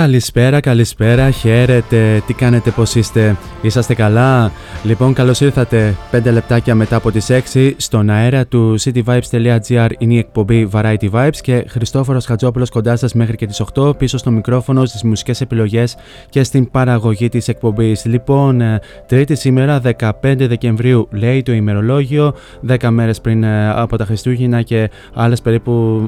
[0.00, 4.52] Καλησπέρα, καλησπέρα, χαίρετε, τι κάνετε, πώς είστε, είσαστε καλά;
[4.84, 10.18] Λοιπόν, καλώς ήρθατε 5 λεπτάκια μετά από τις 6 στον αέρα του cityvibes.gr είναι η
[10.18, 14.84] εκπομπή Variety Vibes και Χριστόφορος Χατζόπουλος κοντά σας μέχρι και τις 8 πίσω στο μικρόφωνο,
[14.84, 15.96] στις μουσικές επιλογές
[16.28, 18.04] και στην παραγωγή της εκπομπής.
[18.04, 22.34] Λοιπόν, ε, τρίτη σήμερα 15 Δεκεμβρίου λέει το ημερολόγιο,
[22.68, 26.02] 10 μέρες πριν ε, από τα Χριστούγεννα και άλλες περίπου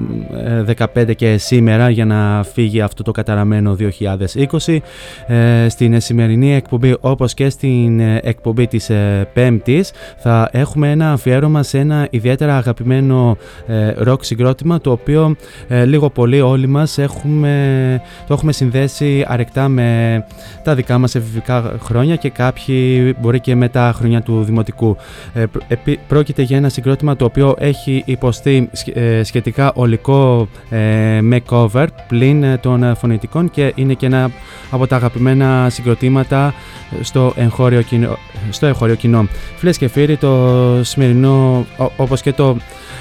[0.66, 3.76] ε, 15 και σήμερα για να φύγει αυτό το καταραμένο
[4.66, 4.78] 2020.
[5.26, 8.20] Ε, στην σημερινή εκπομπή όπως και στην ε,
[8.62, 13.36] εκπομπή της ε, Πέμπτης θα έχουμε ένα αφιέρωμα σε ένα ιδιαίτερα αγαπημένο
[13.66, 15.36] ε, ροκ συγκρότημα το οποίο
[15.68, 20.24] ε, λίγο πολύ όλοι μας έχουμε, το έχουμε συνδέσει αρεκτά με
[20.64, 24.96] τα δικά μας εφηβικά χρόνια και κάποιοι μπορεί και με τα χρόνια του δημοτικού.
[25.34, 30.48] Ε, προ- επί- πρόκειται για ένα συγκρότημα το οποίο έχει υποστεί σχε- ε, σχετικά ολικό
[30.70, 34.30] ε, makeover πλην ε, των ε, φωνητικών και είναι και ένα
[34.70, 36.54] από τα αγαπημένα συγκροτήματα
[37.00, 38.16] στο εγχώριο κοινό.
[38.52, 39.26] Στο εγχώριο κοινό.
[39.56, 42.56] Φίλες και φίλοι, το σημερινό, ο- όπως και το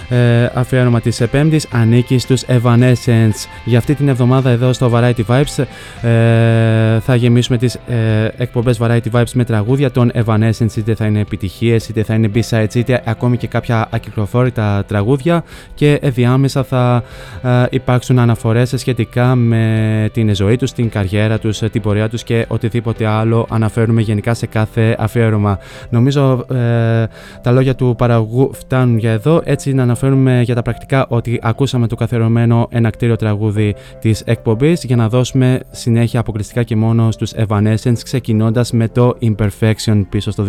[0.09, 3.47] ε, αφιέρωμα της Πέμπτης ανήκει στους Evanescence.
[3.65, 5.63] Για αυτή την εβδομάδα εδώ στο Variety Vibes
[6.09, 11.19] ε, θα γεμίσουμε τις ε, εκπομπές Variety Vibes με τραγούδια των Evanescence είτε θα είναι
[11.19, 15.43] επιτυχίες είτε θα είναι B-sides είτε ακόμη και κάποια ακυκλοφόρητα τραγούδια
[15.73, 17.03] και διάμεσα θα
[17.43, 22.45] ε, υπάρξουν αναφορές σχετικά με την ζωή τους, την καριέρα τους, την πορεία τους και
[22.47, 25.40] οτιδήποτε άλλο αναφέρουμε γενικά σε κάθε αφιέρωμα.
[25.89, 27.05] Νομίζω ε,
[27.41, 31.87] τα λόγια του παραγωγού φτάνουν για εδώ, έτσι να αναφέρουμε για τα πρακτικά ότι ακούσαμε
[31.87, 37.99] το καθιερωμένο ενακτήριο τραγούδι της εκπομπής για να δώσουμε συνέχεια αποκλειστικά και μόνο στους Evanescence
[38.03, 40.45] ξεκινώντας με το Imperfection πίσω στο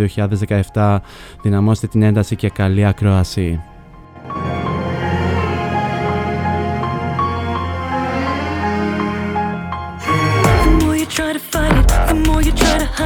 [0.73, 0.99] 2017.
[1.43, 3.72] Δυναμώστε την ένταση και καλή ακρόαση.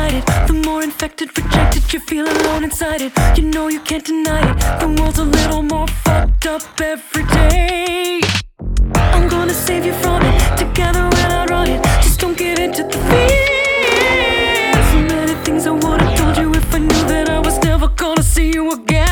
[0.07, 0.47] fight.
[0.47, 3.13] The more infected, rejected, you feel alone inside it.
[3.37, 4.81] You know you can't deny it.
[4.81, 8.21] The world's a little more fucked up every day.
[8.95, 10.59] I'm gonna save you from it.
[10.59, 11.83] Together we'll outrun it.
[12.03, 14.73] Just don't get into the fear.
[14.91, 18.23] So many things I would've told you if I knew that I was never gonna
[18.23, 19.06] see you again.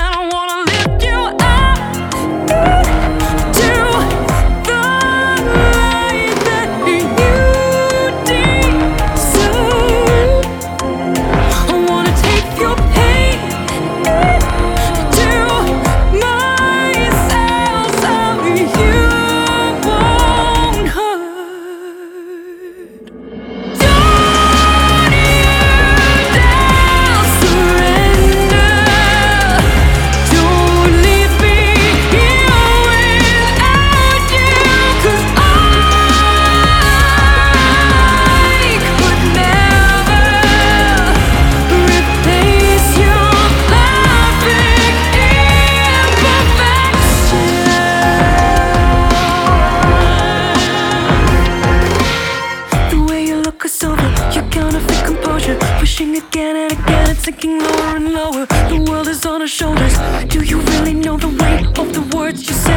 [59.55, 59.97] shoulders.
[60.27, 62.74] Do you really know the weight of the words you say?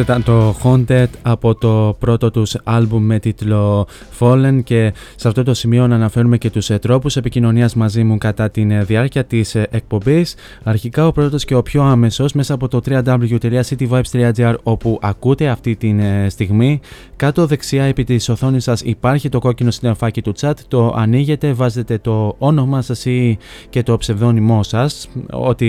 [0.00, 3.86] Αυτός ήταν το Haunted από το πρώτο τους άλμπουμ με τίτλο
[4.18, 8.18] Fallen και σε αυτό το σημείο να αναφέρουμε και τους ε, τρόπους επικοινωνίας μαζί μου
[8.18, 10.34] κατά τη ε, διάρκεια της ε, εκπομπής.
[10.62, 15.94] Αρχικά ο πρώτος και ο πιο άμεσος μέσα από το www.cityvibes.gr όπου ακούτε αυτή τη
[16.28, 16.80] στιγμή.
[17.16, 21.98] Κάτω δεξιά επί της οθόνης σας υπάρχει το κόκκινο συνταφάκι του chat, το ανοίγετε, βάζετε
[21.98, 25.68] το όνομά σας ή και το ψευδόνυμό σας, ό,τι,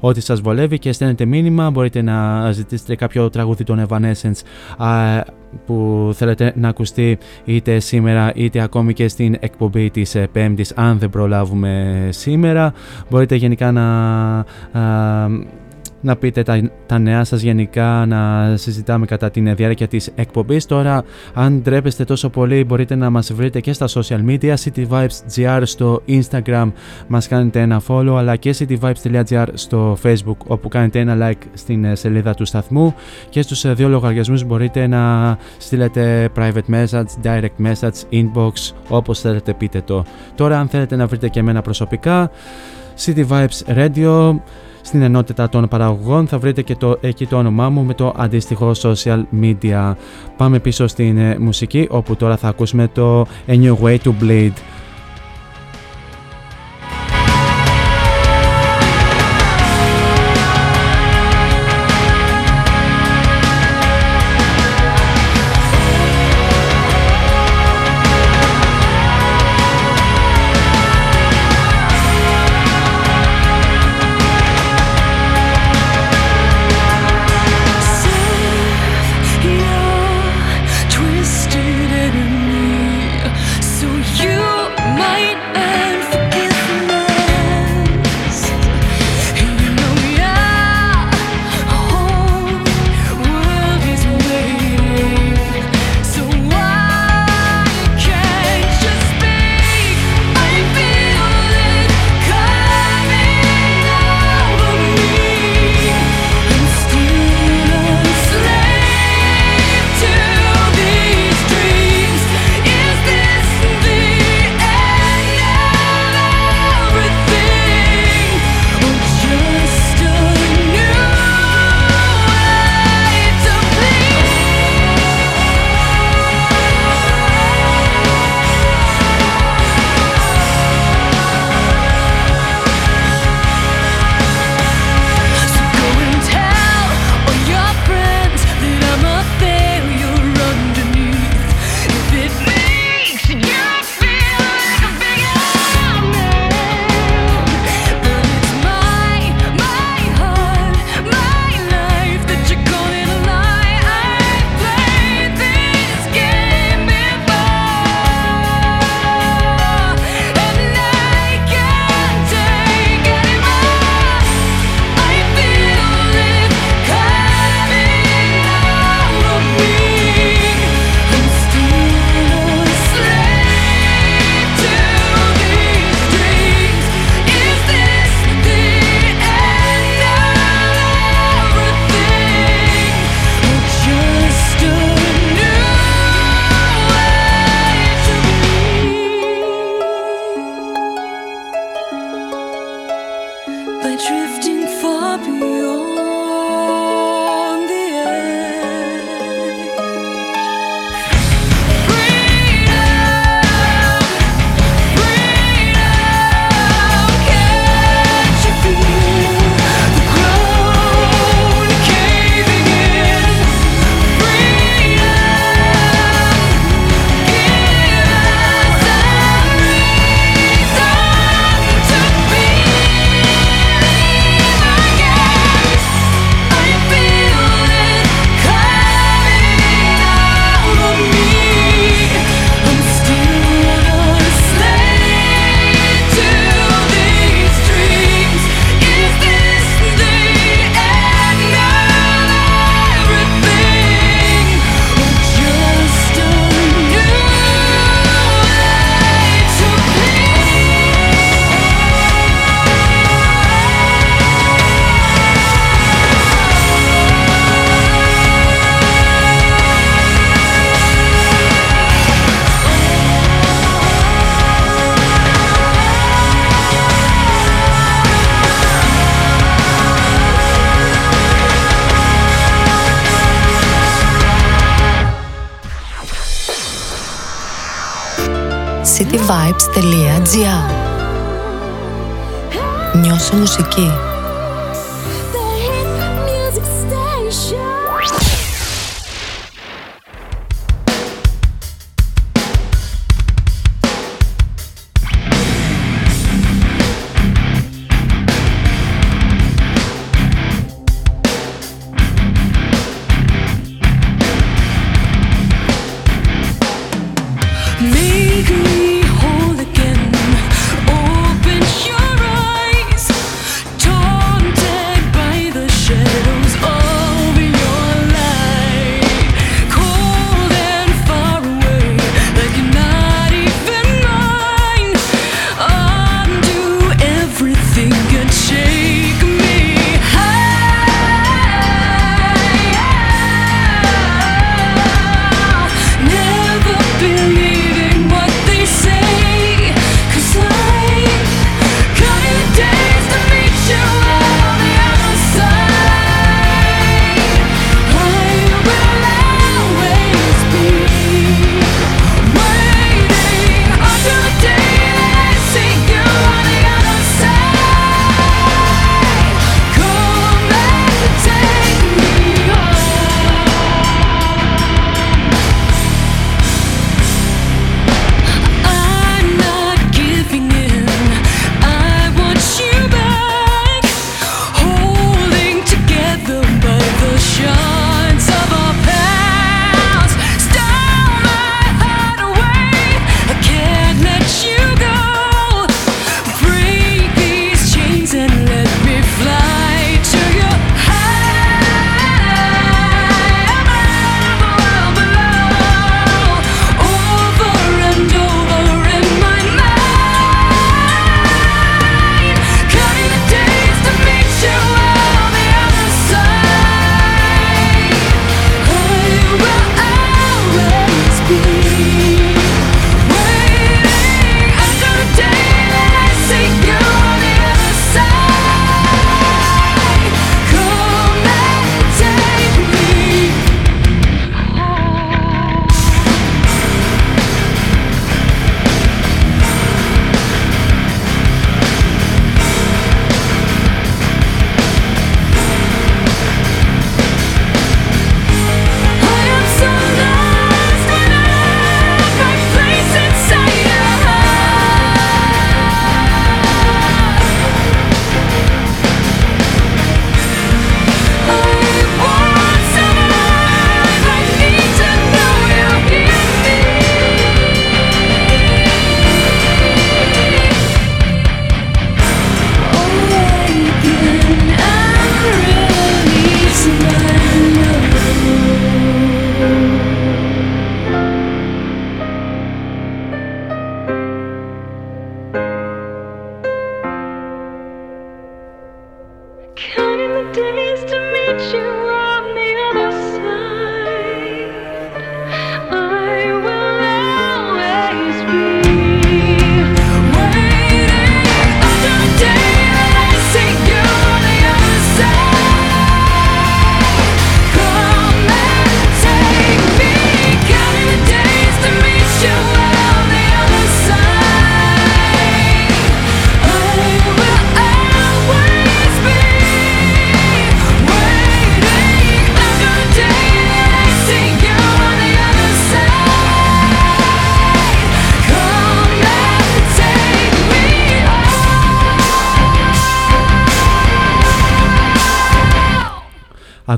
[0.00, 4.40] ό,τι σας βολεύει και στέλνετε μήνυμα, μπορείτε να ζητήσετε κάποιο τραγούδι των Evanescence
[5.66, 10.98] που θέλετε να ακουστεί είτε σήμερα είτε ακόμη και στην εκπομπή της ε, Πέμπτης αν
[10.98, 12.72] δεν προλάβουμε σήμερα.
[13.10, 13.84] Μπορείτε γενικά να
[16.02, 20.66] να πείτε τα, τα νέα σας γενικά, να συζητάμε κατά την διάρκεια της εκπομπής.
[20.66, 21.04] Τώρα,
[21.34, 26.72] αν ντρέπεστε τόσο πολύ, μπορείτε να μας βρείτε και στα social media, cityvibes.gr στο Instagram,
[27.06, 31.94] μας κάνετε ένα follow, αλλά και cityvibes.gr στο Facebook, όπου κάνετε ένα like στην ε,
[31.94, 32.94] σελίδα του σταθμού
[33.28, 38.52] και στους ε, δύο λογαριασμούς μπορείτε να στείλετε private message, direct message, inbox,
[38.88, 40.04] όπως θέλετε πείτε το.
[40.34, 42.30] Τώρα, αν θέλετε να βρείτε και εμένα προσωπικά,
[43.04, 44.34] City Vibes Radio,
[44.82, 48.72] στην ενότητα των παραγωγών θα βρείτε και το, εκεί το όνομά μου με το αντίστοιχο
[48.82, 49.94] social media.
[50.36, 54.52] Πάμε πίσω στην ε, μουσική όπου τώρα θα ακούσουμε το A New Way to Bleed.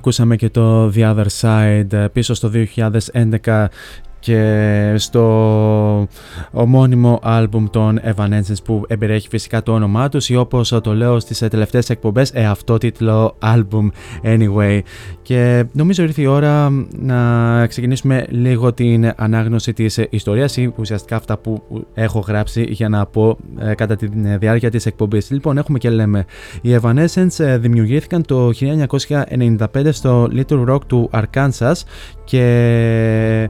[0.05, 2.51] Ακούσαμε και το The Other Side ε, πίσω στο
[3.43, 3.67] 2011
[4.19, 5.23] και στο
[6.55, 11.38] ομώνυμο άλμπουμ των Evanescence που εμπεριέχει φυσικά το όνομά τους ή όπως το λέω στις
[11.38, 13.88] τελευταίες εκπομπές ε, αυτό τίτλο άλμπουμ
[14.23, 14.81] anyway.
[15.23, 21.38] Και νομίζω ήρθε η ώρα να ξεκινήσουμε λίγο την ανάγνωση της ιστορίας ή ουσιαστικά αυτά
[21.38, 21.62] που
[21.95, 24.07] έχω γράψει για να πω ε, κατά τη
[24.38, 25.31] διάρκεια της εκπομπής.
[25.31, 26.25] Λοιπόν έχουμε και λέμε
[26.62, 31.75] οι Evanescence ε, δημιουργήθηκαν το 1995 στο Little Rock του Arkansas
[32.25, 32.43] και
[33.43, 33.49] ε,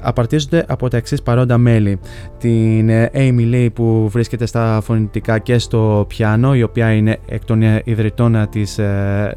[0.00, 2.00] απαρτίζονται από τα εξής παρόντα μέλη.
[2.38, 7.44] Την ε, Amy Lee που βρίσκεται στα φωνητικά και στο πιάνο, η οποία είναι εκ
[7.44, 8.80] των ε, ιδρυτών της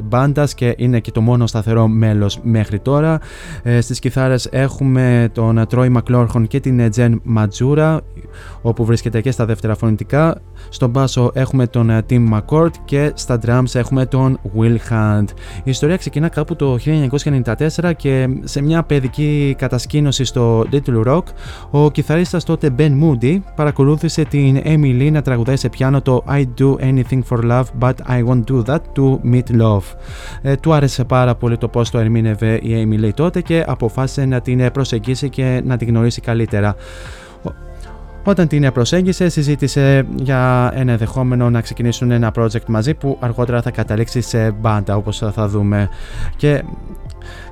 [0.02, 3.20] μπάντας και είναι και το μόνο σταθερό μέλος μέχρι τώρα.
[3.80, 7.98] Στις κιθάρες έχουμε τον Troy McLaughlin και την Jen Majura,
[8.66, 10.40] όπου βρίσκεται και στα δεύτερα φωνητικά.
[10.68, 15.24] Στον μπάσο έχουμε τον ε, Tim McCord και στα drums έχουμε τον Will Hunt.
[15.64, 16.78] Η ιστορία ξεκινά κάπου το
[17.84, 21.22] 1994 και σε μια παιδική κατασκήνωση στο Little Rock,
[21.70, 26.44] ο κιθαρίστας τότε Ben Moody παρακολούθησε την Amy Lee να τραγουδάει σε πιάνο το I
[26.60, 29.82] do anything for love but I won't do that to meet love.
[30.42, 34.24] Ε, του άρεσε πάρα πολύ το πώς το ερμήνευε η Amy Lee τότε και αποφάσισε
[34.24, 36.76] να την προσεγγίσει και να την γνωρίσει καλύτερα.
[38.26, 43.70] Όταν την προσέγγισε, συζήτησε για ένα ενδεχόμενο να ξεκινήσουν ένα project μαζί που αργότερα θα
[43.70, 45.88] καταλήξει σε μπάντα όπως θα δούμε.
[46.36, 46.62] Και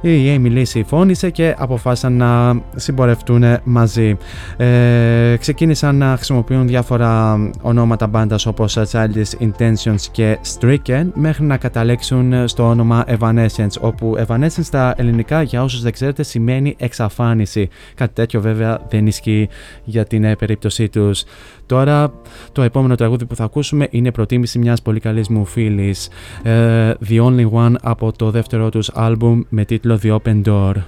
[0.03, 4.17] η Amy Lee συμφώνησε και αποφάσισαν να συμπορευτούν μαζί.
[4.57, 12.49] Ε, ξεκίνησαν να χρησιμοποιούν διάφορα ονόματα μπάντας όπως Childish Intentions και Stricken μέχρι να καταλήξουν
[12.49, 17.69] στο όνομα Evanescence όπου Evanescence στα ελληνικά για όσους δεν ξέρετε σημαίνει εξαφάνιση.
[17.95, 19.49] Κάτι τέτοιο βέβαια δεν ισχύει
[19.85, 21.25] για την ε, περίπτωσή τους.
[21.67, 22.13] Τώρα
[22.53, 26.09] το επόμενο τραγούδι που θα ακούσουμε είναι προτίμηση μιας πολύ καλής μου φίλης
[26.43, 30.87] ε, The Only One από το δεύτερο τους άλμπουμ με τίτλο Of the Open Door.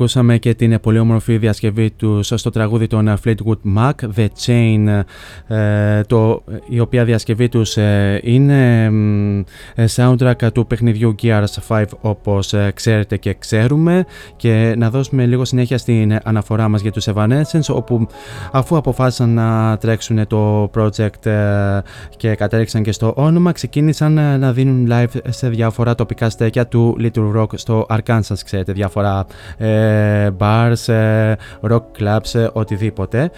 [0.00, 5.02] Ακούσαμε και την πολύ όμορφη διασκευή του στο τραγούδι των Fleetwood Mac, The Chain,
[5.46, 9.38] ε, το, η οποία διασκευή τους ε, είναι μ,
[9.74, 14.04] ε, soundtrack του παιχνιδιού Gears 5 όπως ε, ξέρετε και ξέρουμε.
[14.36, 18.06] Και να δώσουμε λίγο συνέχεια στην αναφορά μας για τους Evanescence όπου
[18.52, 21.80] αφού αποφάσισαν να τρέξουν το project ε,
[22.16, 26.96] και κατέληξαν και στο όνομα ξεκίνησαν ε, να δίνουν live σε διάφορα τοπικά στέκια του
[27.00, 29.89] Little Rock στο Arkansas ξέρετε διάφορα ε,
[30.38, 31.32] bars, ε,
[31.70, 33.30] rock clubs, ε, οτιδήποτε.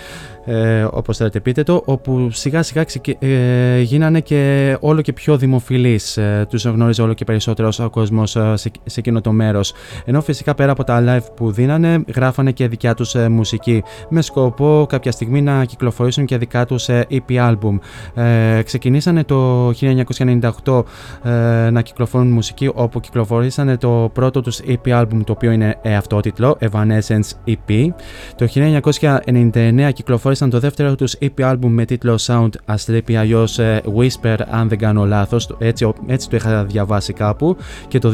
[0.44, 5.36] Ε, όπως θέλετε πείτε το όπου σιγά σιγά ξεκι- ε, γίνανε και όλο και πιο
[5.36, 9.72] δημοφιλείς ε, τους γνώριζε όλο και περισσότερο ο κόσμος ε, σε, σε εκείνο το μέρος.
[10.04, 14.22] Ενώ φυσικά πέρα από τα live που δίνανε γράφανε και δικιά τους ε, μουσική με
[14.22, 17.78] σκοπό κάποια στιγμή να κυκλοφορήσουν και δικά τους ε, EP album.
[18.22, 20.82] Ε, ξεκινήσανε το 1998
[21.22, 25.96] ε, να κυκλοφορούν μουσική όπου κυκλοφορήσανε το πρώτο τους EP album το οποίο είναι ε,
[25.96, 27.88] αυτό υπότιτλο Evanescence EP.
[28.36, 33.82] Το 1999 κυκλοφόρησαν το δεύτερο τους EP album με τίτλο Sound Asleep ή αλλιώς ε,
[33.96, 37.56] Whisper αν δεν κάνω λάθος, έτσι, έτσι το είχα διαβάσει κάπου
[37.88, 38.12] και το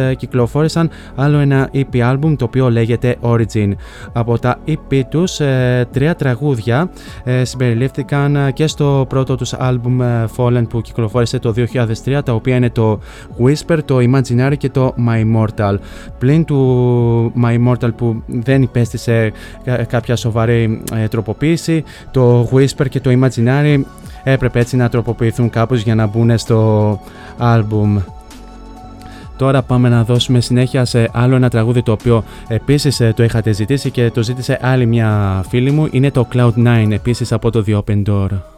[0.00, 3.72] 2000 κυκλοφόρησαν άλλο ένα EP album το οποίο λέγεται Origin.
[4.12, 5.40] Από τα EP τους
[5.90, 6.90] τρία τραγούδια
[7.42, 11.54] συμπεριλήφθηκαν και στο πρώτο τους album Fallen που κυκλοφόρησε το
[12.04, 12.98] 2003 τα οποία είναι το
[13.38, 15.76] Whisper, το Imaginary και το My Immortal.
[16.18, 19.32] Πλην του My Immortal που δεν υπέστησε
[19.88, 23.80] κάποια σοβαρή ε, τροποποίηση, το Whisper και το Imaginary
[24.24, 27.00] έπρεπε έτσι να τροποποιηθούν κάπως για να μπουν στο
[27.40, 28.02] album.
[29.36, 33.52] Τώρα πάμε να δώσουμε συνέχεια σε άλλο ένα τραγούδι το οποίο επίσης ε, το είχατε
[33.52, 35.88] ζητήσει και το ζήτησε άλλη μια φίλη μου.
[35.90, 38.55] Είναι το Cloud9 επίσης από το The Open Door.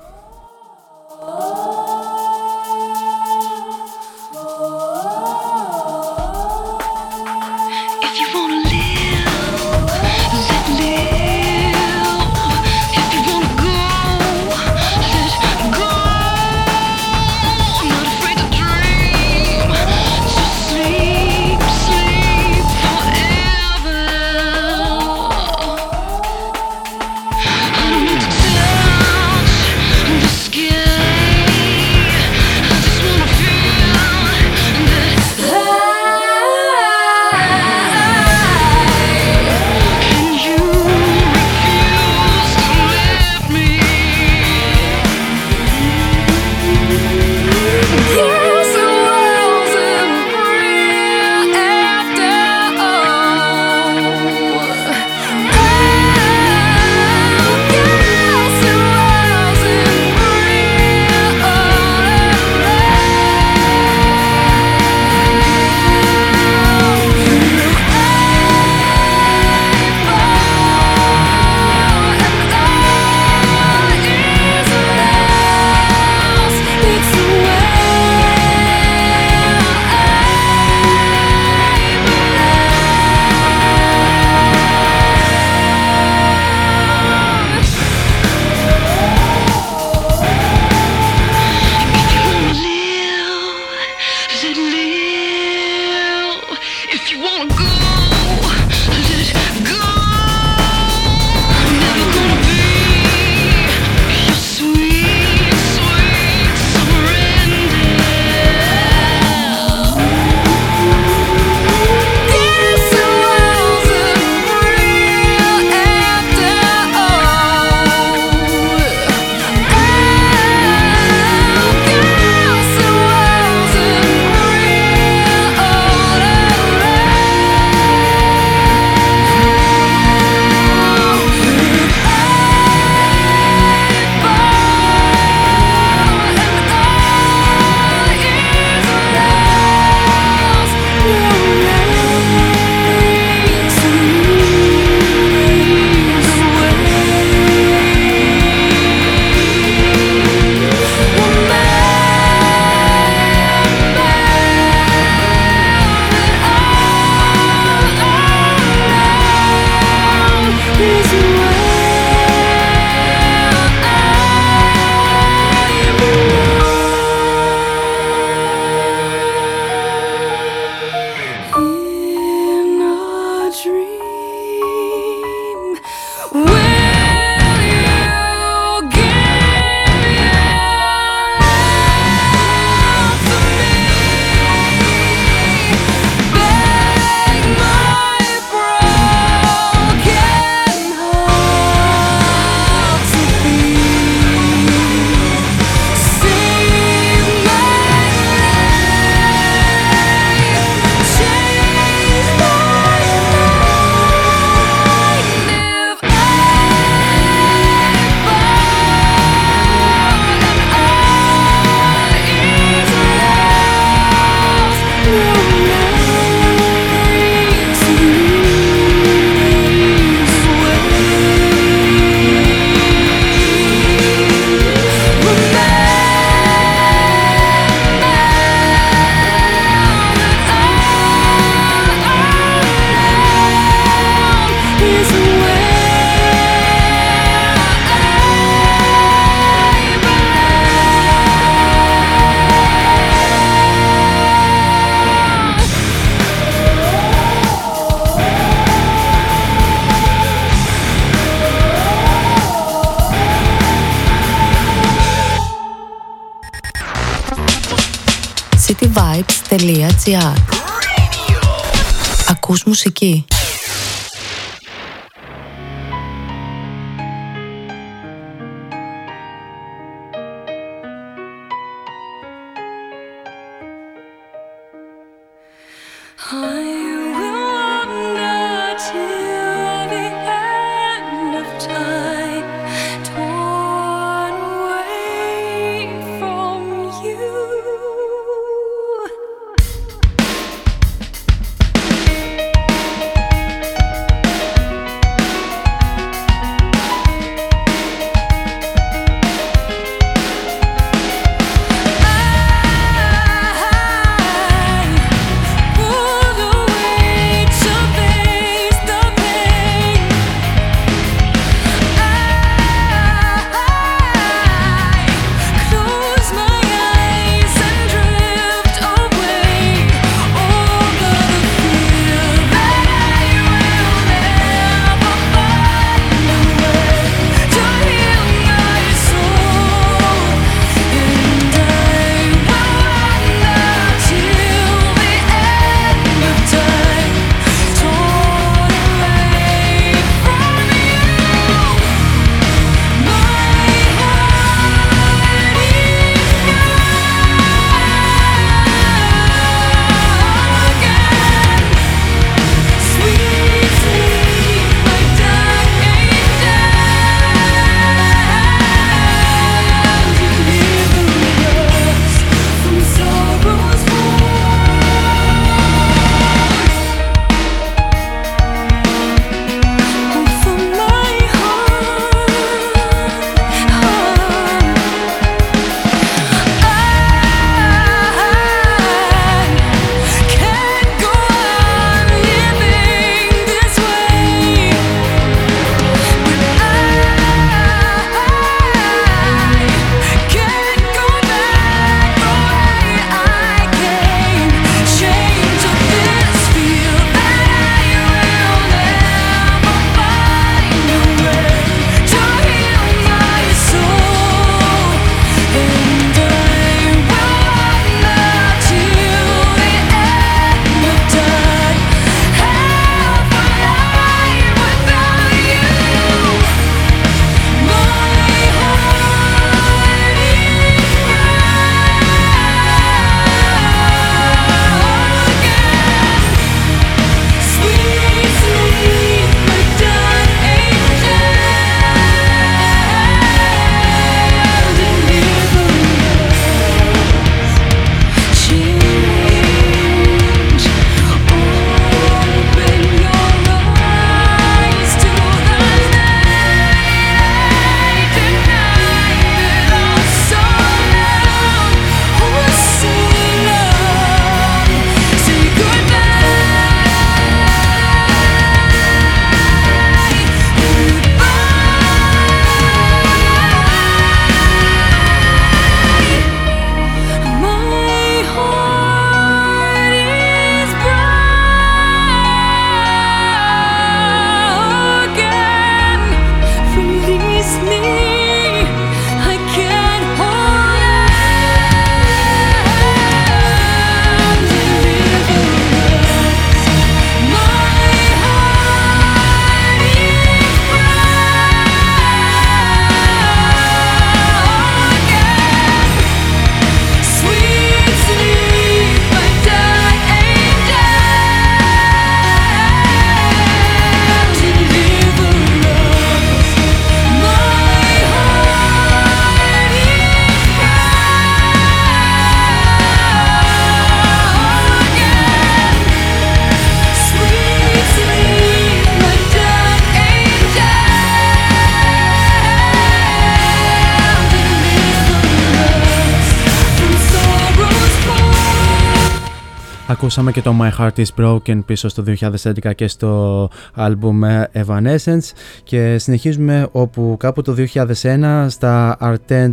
[530.08, 534.20] Ακούσαμε και το My Heart is Broken πίσω στο 2011 και στο άλμπουμ
[534.52, 535.32] Evanescence
[535.68, 539.52] και συνεχίζουμε όπου κάπου το 2001 στα Artent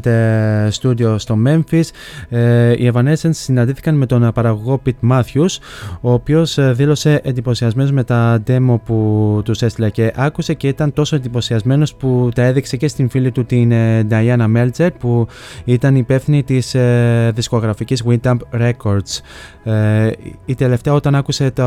[0.82, 1.84] Studio στο Memphis.
[2.30, 5.58] Ε, οι Evanescence συναντήθηκαν με τον παραγωγό Pete Matthews
[6.02, 10.94] ο οποίος ε, δήλωσε εντυπωσιασμένος με τα demo που τους έστειλε και άκουσε και ήταν
[10.94, 15.28] τόσο εντυπωσιασμένος που τα έδειξε και στην φίλη του την ε, Diana Meltzer που
[15.66, 16.76] ήταν υπεύθυνη της
[17.34, 19.20] δισκογραφικής Wintamp Records.
[20.46, 21.64] Η τελευταία όταν άκουσε το,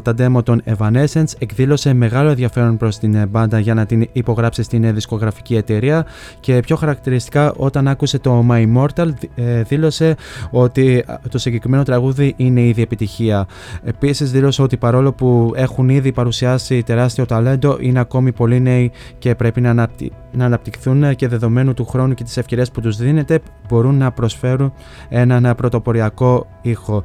[0.00, 4.94] τα demo των Evanescence εκδήλωσε μεγάλο ενδιαφέρον προς την μπάντα για να την υπογράψει στην
[4.94, 6.06] δισκογραφική εταιρεία
[6.40, 10.16] και πιο χαρακτηριστικά όταν άκουσε το My Immortal ε, δήλωσε
[10.50, 13.46] ότι το συγκεκριμένο τραγούδι είναι ήδη επιτυχία.
[13.84, 19.34] Επίσης δήλωσε ότι παρόλο που έχουν ήδη παρουσιάσει τεράστιο ταλέντο είναι ακόμη πολύ νέοι και
[19.34, 20.12] πρέπει να, αναπτυ...
[20.32, 24.72] να αναπτυχθούν και δεδομένου του χρόνου και τις ευκαιρίες που τους δίνεται μπορούν να προσφέρουν
[25.08, 27.02] έναν πρωτοποριακό ήχο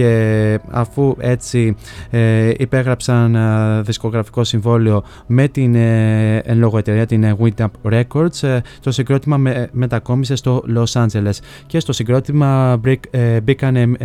[0.00, 1.76] και αφού έτσι
[2.10, 7.36] ε, υπέγραψαν ε, δισκογραφικό συμβόλαιο με την ε, εν λόγω εταιρεία την ε,
[7.82, 11.32] Records ε, το συγκρότημα με, μετακόμισε στο Los Angeles.
[11.66, 12.80] Και στο συγκρότημα
[13.42, 13.96] μπήκαν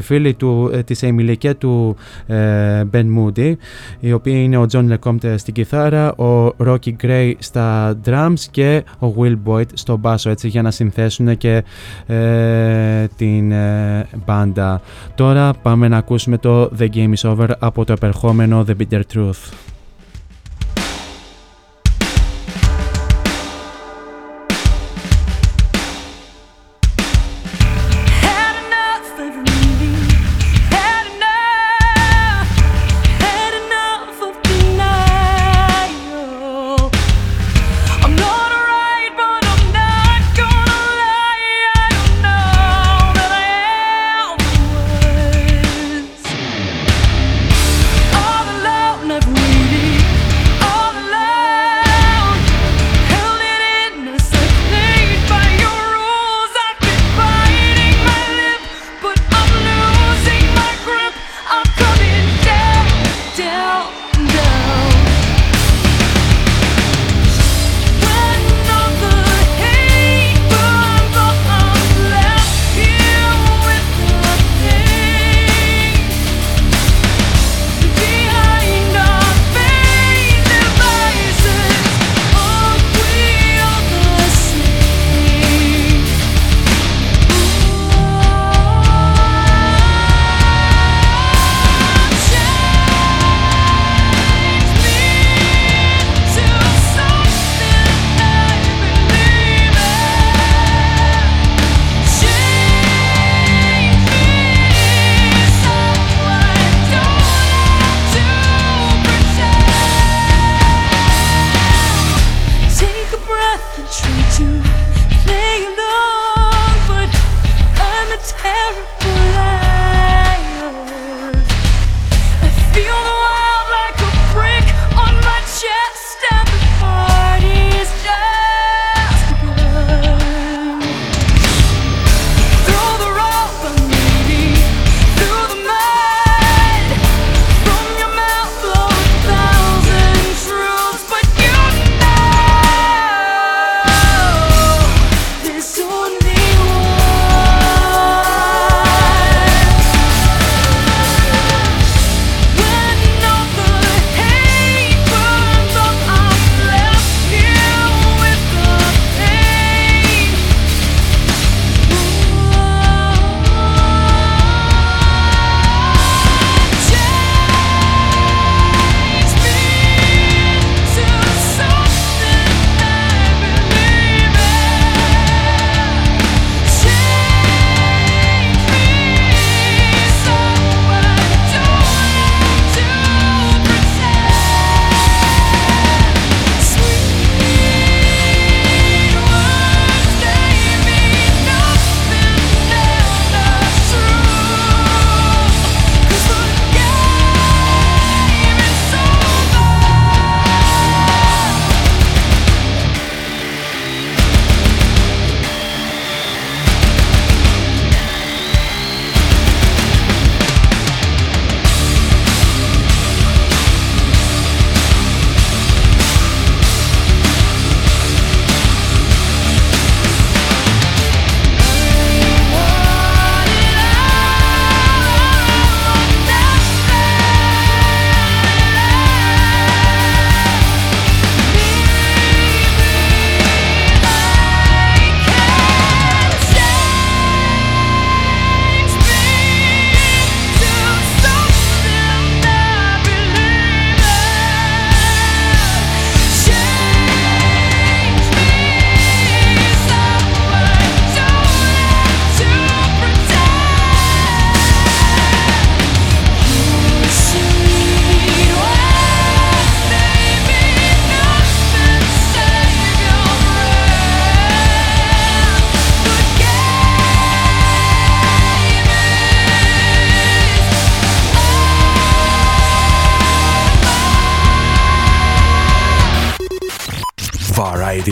[0.00, 1.96] φίλοι του, της Εμιλικέ του
[2.92, 3.52] Ben Moody
[4.00, 9.14] οι οποίοι είναι ο John LeCompte στην κιθάρα ο Rocky Gray στα drums και ο
[9.18, 11.64] Will Boyd στο μπάσο έτσι για να συνθέσουν και
[13.16, 13.52] την
[14.26, 14.67] band
[15.14, 19.52] Τώρα πάμε να ακούσουμε το The Game is Over από το επερχόμενο The Bitter Truth.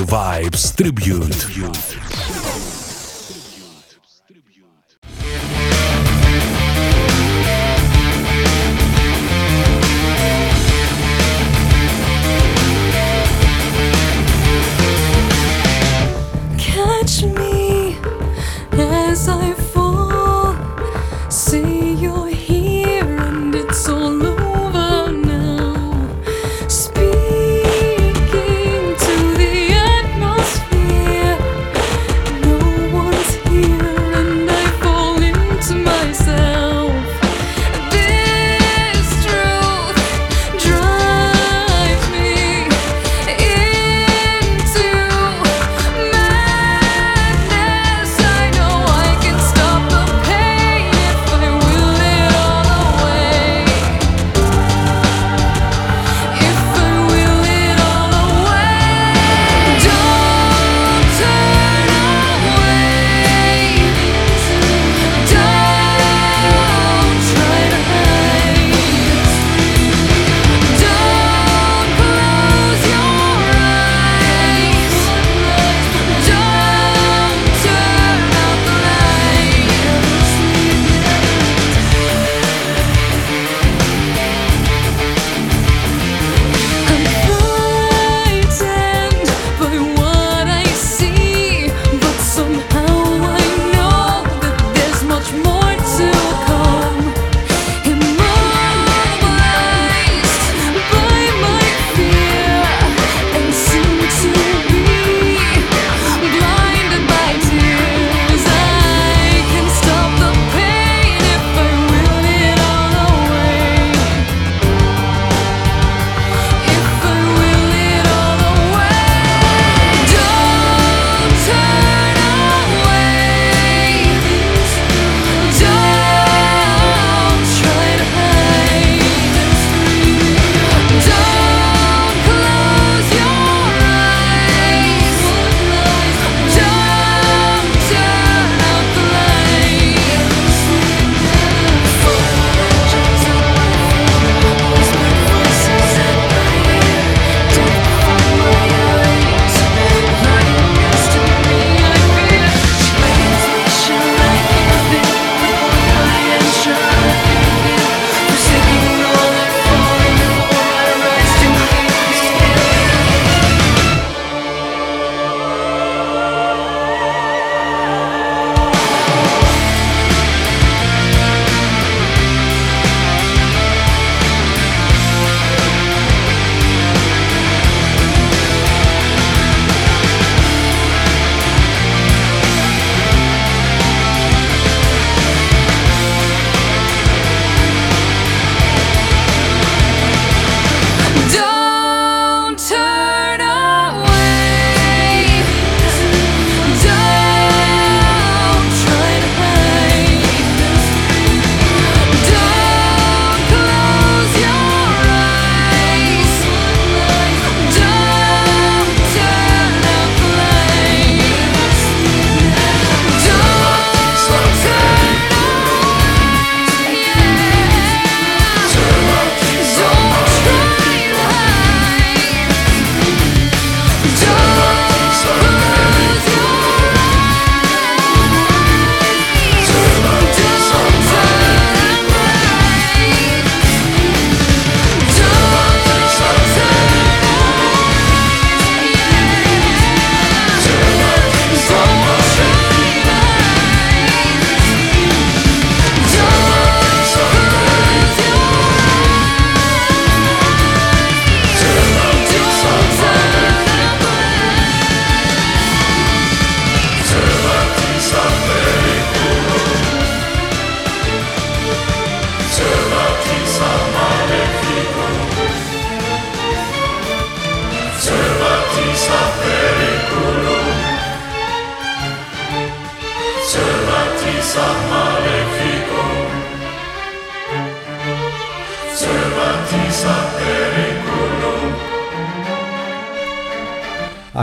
[0.01, 1.96] Vibes Tribute.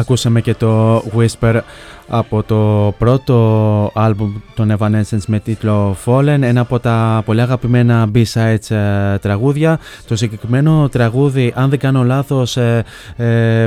[0.04, 1.60] Ακούσαμε και το Whisper
[2.08, 8.76] από το πρώτο άλμπουμ των Evanescence με τίτλο Fallen, ένα από τα πολύ αγαπημένα B-sides
[8.76, 9.80] ε, τραγούδια.
[10.08, 12.84] Το συγκεκριμένο τραγούδι, αν δεν κάνω λάθος, ε,
[13.16, 13.66] ε,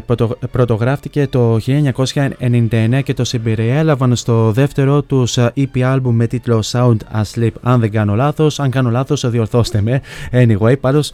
[0.51, 7.51] πρωτογράφτηκε το 1999 και το συμπεριέλαβαν στο δεύτερο τους EP άλμπουμ με τίτλο Sound Asleep,
[7.63, 8.61] αν δεν κάνω λάθος.
[8.61, 10.01] Αν κάνω λάθος, διορθώστε με.
[10.33, 11.13] Anyway, πάντως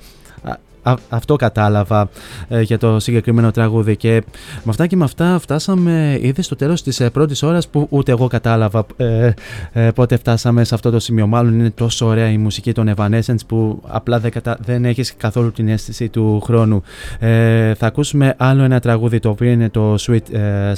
[1.09, 2.09] αυτό κατάλαβα
[2.49, 4.23] ε, για το συγκεκριμένο τραγούδι και
[4.55, 8.13] με αυτά και με αυτά φτάσαμε ήδη στο τέλος της ε, πρώτης ώρας που ούτε
[8.13, 9.31] εγώ κατάλαβα ε,
[9.73, 11.27] ε, πότε φτάσαμε σε αυτό το σημείο.
[11.27, 14.59] Μάλλον είναι τόσο ωραία η μουσική των Evanescence που απλά δεν, κατα...
[14.65, 16.83] δεν έχεις καθόλου την αίσθηση του χρόνου.
[17.19, 20.19] Ε, θα ακούσουμε άλλο ένα τραγούδι το οποίο είναι το Sweet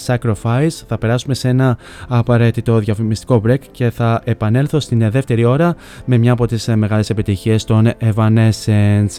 [0.07, 0.69] Sacrifice.
[0.89, 1.79] Θα περάσουμε σε ένα
[2.09, 7.65] απαραίτητο διαφημιστικό break και θα επανέλθω στην δεύτερη ώρα με μια από τις μεγάλες επιτυχίες
[7.65, 9.19] των Evanescence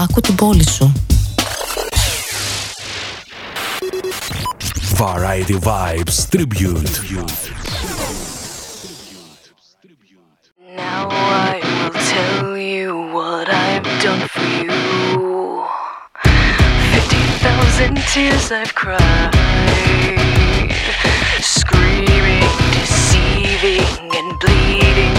[0.00, 0.92] Άκου την πόλη σου.
[5.04, 6.94] Variety Vibes Tribute.
[10.84, 11.02] Now
[11.50, 14.76] I will tell you what I've done for you.
[16.94, 19.32] Fifty thousand tears I've cried,
[21.56, 22.46] screaming,
[22.76, 25.14] deceiving, and bleeding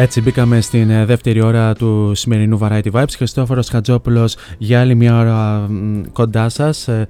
[0.00, 3.12] Έτσι μπήκαμε στην ε, δεύτερη ώρα του σημερινού Variety Vibes.
[3.16, 7.06] Χριστόφορος Χατζόπουλος για άλλη μια ώρα μ, κοντά σας ε,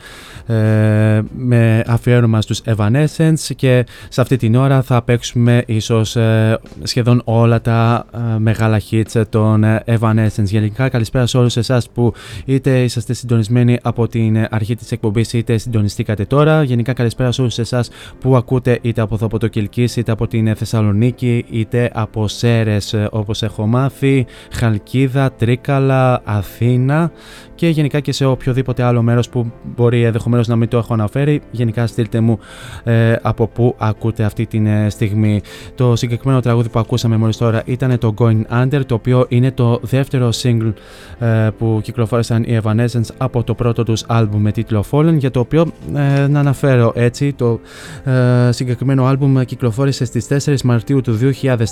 [0.46, 7.22] ε, με αφιέρωμα στους Evanescence και σε αυτή την ώρα θα παίξουμε ίσως ε, σχεδόν
[7.24, 10.44] όλα τα ε, μεγάλα hits των ε, Evanescence.
[10.44, 12.12] Γενικά καλησπέρα σε όλους εσάς που
[12.44, 16.62] είτε είσαστε συντονισμένοι από την ε, αρχή της εκπομπής είτε συντονιστήκατε τώρα.
[16.62, 20.26] Γενικά καλησπέρα σε όλους εσάς που ακούτε είτε από εδώ από το Κιλκής είτε από
[20.26, 27.10] την ε, Θεσσαλονίκη είτε από Σέρες ε, όπως έχω μάθει, Χαλκίδα, Τρίκαλα, Αθήνα
[27.54, 31.40] και γενικά και σε οποιοδήποτε άλλο μέρος που μπορεί ενδεχομένως να μην το έχω αναφέρει.
[31.50, 32.38] Γενικά στείλτε μου
[32.84, 35.40] ε, από πού ακούτε αυτή τη στιγμή.
[35.74, 39.80] Το συγκεκριμένο τραγούδι που ακούσαμε μόλις τώρα ήταν το Going Under, το οποίο είναι το
[39.82, 40.72] δεύτερο single
[41.18, 45.40] ε, που κυκλοφόρησαν οι Evanescence από το πρώτο τους άλμπουμ με τίτλο Fallen, για το
[45.40, 47.60] οποίο ε, να αναφέρω έτσι, το
[48.04, 51.18] ε, συγκεκριμένο άλμπουμ κυκλοφόρησε στις 4 Μαρτίου του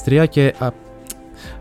[0.04, 0.54] 2003 και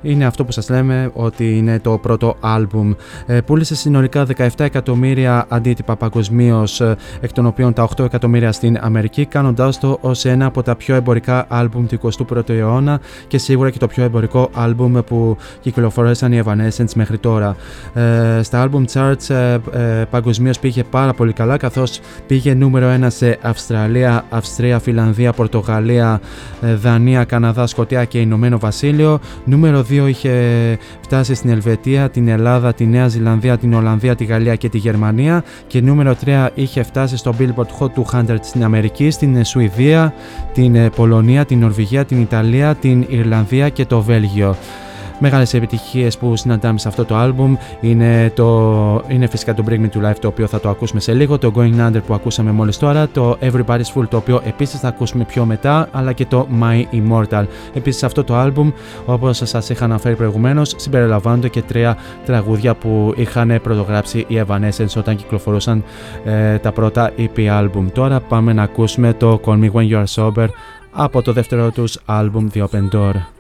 [0.02, 2.94] είναι αυτό που σας λέμε ότι είναι το πρώτο άλμπουμ.
[3.26, 8.78] Ε, πούλησε συνολικά 17 εκατομμύρια αντίτυπα παγκοσμίως, ε, εκ των οποίων τα 8 εκατομμύρια στην
[8.82, 13.70] Αμερική, κάνοντάς το ως ένα από τα πιο εμπορικά άλμπουμ του 21ου αιώνα και σίγουρα
[13.70, 17.56] και το πιο εμπορικό άλμπουμ που κυκλοφορήσαν οι Evanescence μέχρι τώρα.
[17.94, 23.08] Ε, στα album charts ε, ε, παγκοσμίως πήγε πάρα πολύ καλά, καθώς πήγε νούμερο 1
[23.08, 26.22] σε Αυστραλία, Αυστρία, Φιλανδία, Πορτογαλία,
[26.62, 29.20] ε, Δανία, Καναδά, Σκοτία και Ηνωμένο Βασίλειο.
[29.46, 30.32] Νούμερο 2 είχε
[31.02, 35.44] φτάσει στην Ελβετία, την Ελλάδα, τη Νέα Ζηλανδία, την Ολλανδία, τη Γαλλία και τη Γερμανία.
[35.68, 40.14] Και νούμερο 3 είχε φτάσει στο Billboard Hot 200 στην Αμερική, στην Σουηδία,
[40.54, 44.56] την Πολωνία, την Νορβηγία, την Ιταλία, την Ιρλανδία και το Βέλγιο.
[45.20, 49.90] Μεγάλες επιτυχίες που συναντάμε σε αυτό το άλμπουμ είναι, το, είναι φυσικά το Bring Me
[49.90, 52.78] To Life το οποίο θα το ακούσουμε σε λίγο, το Going Under που ακούσαμε μόλις
[52.78, 56.84] τώρα, το Everybody's Full το οποίο επίσης θα ακούσουμε πιο μετά, αλλά και το My
[56.94, 57.46] Immortal.
[57.74, 58.72] Επίσης αυτό το άλμπουμ
[59.06, 65.16] όπως σας είχα αναφέρει προηγουμένως συμπεριλαμβάνονται και τρία τραγούδια που είχαν πρωτογράψει οι Evanescence όταν
[65.16, 65.84] κυκλοφορούσαν
[66.26, 67.86] ε, τα πρώτα EP album.
[67.94, 70.48] Τώρα πάμε να ακούσουμε το Call Me When You Are Sober
[70.92, 73.35] από το δεύτερο τους άλμπουμ The Open Door.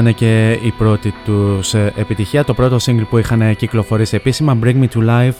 [0.00, 4.86] Ήταν και η πρώτη τους επιτυχία, το πρώτο single που είχαν κυκλοφορήσει επίσημα, Bring Me
[4.94, 5.34] To Life,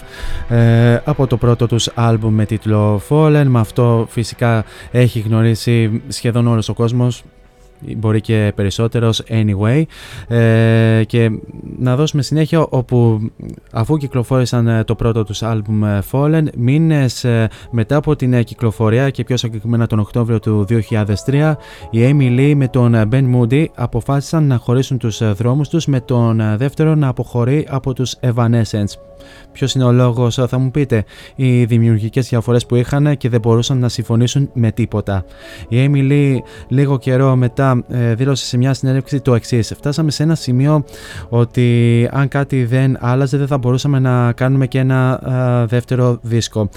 [0.57, 3.45] ε, από το πρώτο τους άλμπουμ με τίτλο Fallen.
[3.47, 7.23] Με αυτό φυσικά έχει γνωρίσει σχεδόν όλος ο κόσμος,
[7.97, 9.83] μπορεί και περισσότερος anyway.
[10.29, 11.31] Ε, και
[11.79, 13.31] να δώσουμε συνέχεια όπου
[13.73, 17.27] αφού κυκλοφόρησαν ε, το πρώτο τους άλμπουμ ε, Fallen μήνες
[17.71, 21.55] μετά από την κυκλοφορία και πιο συγκεκριμένα τον Οκτώβριο του 2003
[21.91, 26.57] η Amy Lee με τον Ben Moody αποφάσισαν να χωρίσουν τους δρόμους τους με τον
[26.57, 29.14] δεύτερο να αποχωρεί από τους Evanescence
[29.53, 33.79] Ποιος είναι ο λόγος, θα μου πείτε, οι δημιουργικές διαφορές που είχαν και δεν μπορούσαν
[33.79, 35.25] να συμφωνήσουν με τίποτα.
[35.69, 36.37] Η Amy Lee
[36.69, 39.73] λίγο καιρό μετά ε, δήλωσε σε μια συνέντευξη το εξής.
[39.77, 40.85] Φτάσαμε σε ένα σημείο
[41.29, 45.21] ότι αν κάτι δεν άλλαζε, δεν θα μπορούσαμε να κάνουμε και ένα
[45.69, 46.69] δεύτερο δίσκο.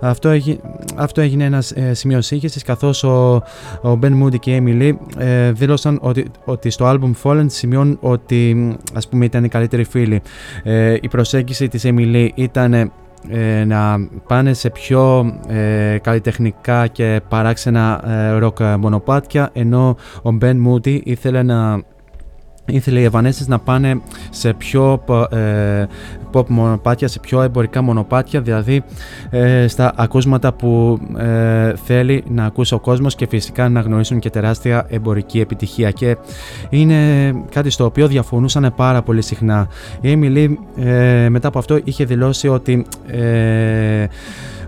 [0.00, 0.60] Αυτό, έγι,
[0.96, 3.42] αυτό έγινε ένας ε, σημείο σύγχυσης καθώς ο,
[3.82, 7.98] ο Ben Moody και η Amy Lee ε, δήλωσαν ότι, ότι στο album Fallen σημειώνουν
[8.00, 10.22] ότι ας πούμε ήταν οι καλύτεροι φίλοι.
[10.62, 12.92] Ε, η προσέγγιση της Amy Lee ήταν
[13.28, 20.54] ε, να πάνε σε πιο ε, καλλιτεχνικά και παράξενα ε, ροκ μονοπάτια ενώ ο Ben
[20.66, 21.82] Moody ήθελε να
[22.72, 25.84] ήθελε οι Evanescence να πάνε σε πιο ε,
[26.32, 28.82] pop μονοπάτια, σε πιο εμπορικά μονοπάτια, δηλαδή
[29.30, 34.30] ε, στα ακούσματα που ε, θέλει να ακούσει ο κόσμος και φυσικά να γνωρίσουν και
[34.30, 36.16] τεράστια εμπορική επιτυχία και
[36.68, 36.96] είναι
[37.50, 39.68] κάτι στο οποίο διαφωνούσαν πάρα πολύ συχνά.
[40.00, 40.48] Η Emily
[41.28, 42.86] μετά από αυτό είχε δηλώσει ότι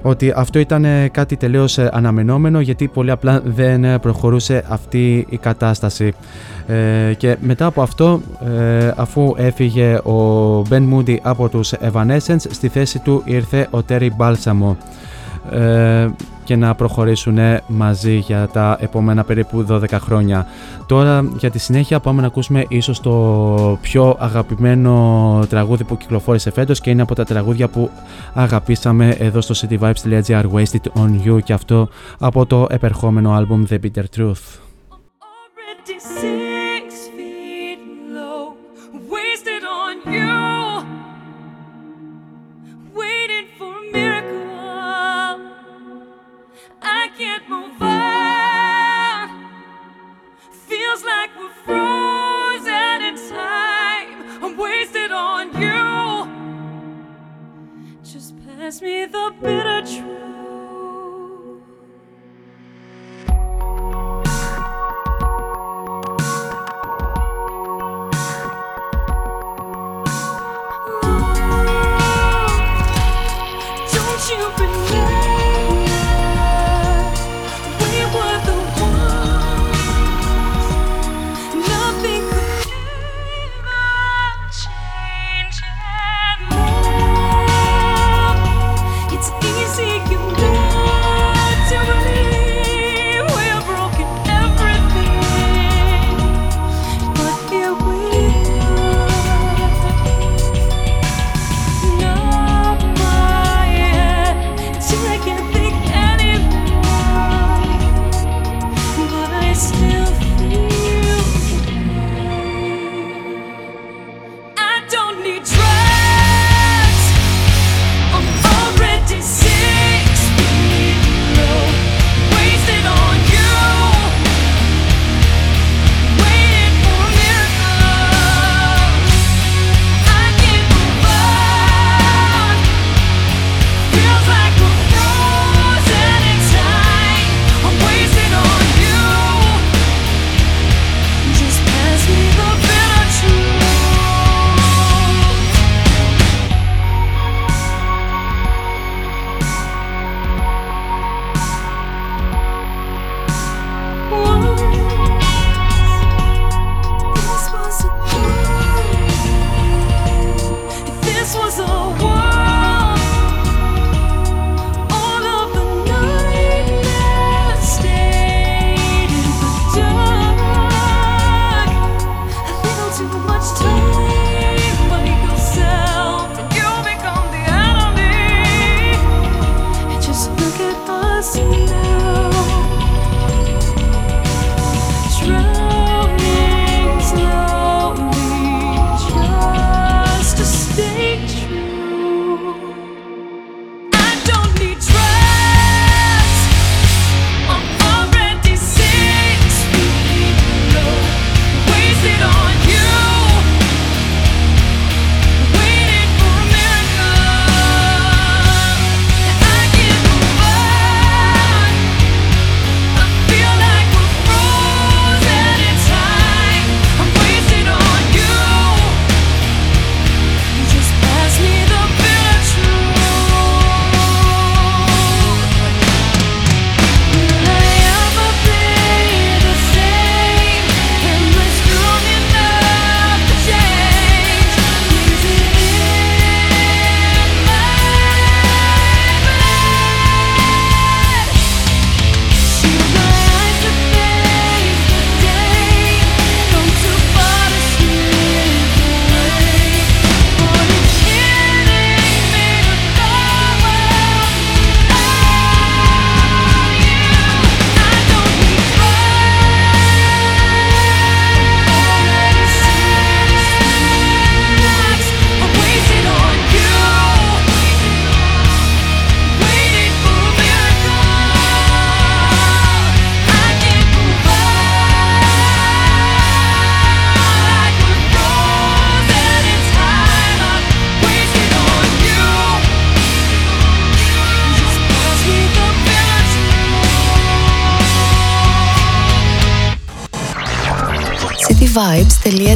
[0.03, 6.13] ότι αυτό ήταν κάτι τελείως αναμενόμενο γιατί πολύ απλά δεν προχωρούσε αυτή η κατάσταση.
[6.67, 8.21] Ε, και μετά από αυτό,
[8.59, 14.09] ε, αφού έφυγε ο Ben Moody από τους Evanescence, στη θέση του ήρθε ο Terry
[14.19, 14.77] Balsamo
[15.51, 16.09] ε,
[16.45, 20.47] και να προχωρήσουν μαζί για τα επόμενα περίπου 12 χρόνια.
[20.87, 26.81] Τώρα για τη συνέχεια πάμε να ακούσουμε ίσως το πιο αγαπημένο τραγούδι που κυκλοφόρησε φέτος
[26.81, 27.91] και είναι από τα τραγούδια που
[28.35, 31.89] αγαπήσαμε εδώ στο cityvibes.gr Wasted on You και αυτό
[32.19, 34.63] από το επερχόμενο άλμπουμ The Bitter Truth.
[58.81, 60.32] Me the bitter truth.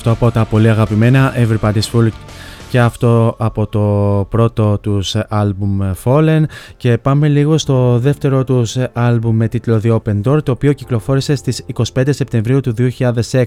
[0.00, 2.08] Αυτό από τα πολύ αγαπημένα Everybody's Full
[2.70, 6.42] και αυτό από το πρώτο τους άλμπουμ Fallen
[6.76, 11.34] και πάμε λίγο στο δεύτερο τους άλμπουμ με τίτλο The Open Door το οποίο κυκλοφόρησε
[11.34, 11.64] στις
[11.94, 13.42] 25 Σεπτεμβρίου του 2006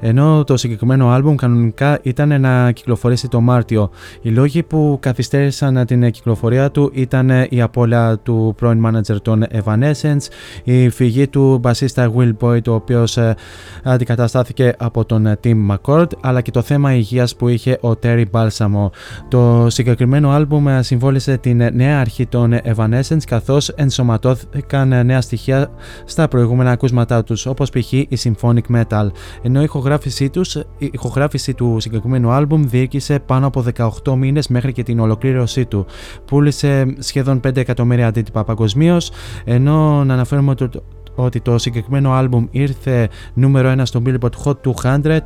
[0.00, 3.90] ενώ το συγκεκριμένο άλμπουμ κανονικά ήταν να κυκλοφορήσει το Μάρτιο.
[4.22, 10.26] Οι λόγοι που καθυστέρησαν την κυκλοφορία του ήταν η απώλεια του πρώην μάνατζερ των Evanescence,
[10.64, 13.34] η φυγή του μπασίστα Will Boyd ο οποίος ε,
[13.82, 18.90] αντικαταστάθηκε από τον Tim McCord αλλά και το θέμα υγείας που είχε ο Terry Balsam
[19.28, 25.70] το συγκεκριμένο άλμπουμ συμβόλισε την νέα αρχή των Evanescence καθώς ενσωματώθηκαν νέα στοιχεία
[26.04, 27.92] στα προηγούμενα ακούσματά τους όπως π.χ.
[27.92, 29.06] η Symphonic Metal
[29.42, 33.64] ενώ η ηχογράφησή, τους, η ηχογράφηση του συγκεκριμένου άλμπουμ διήρκησε πάνω από
[34.04, 35.86] 18 μήνες μέχρι και την ολοκλήρωσή του.
[36.24, 39.10] Πούλησε σχεδόν 5 εκατομμύρια αντίτυπα παγκοσμίως,
[39.44, 40.68] ενώ να αναφέρουμε ότι
[41.14, 44.54] ότι το συγκεκριμένο άλμπουμ ήρθε νούμερο 1 στο Billboard Hot
[45.02, 45.18] 200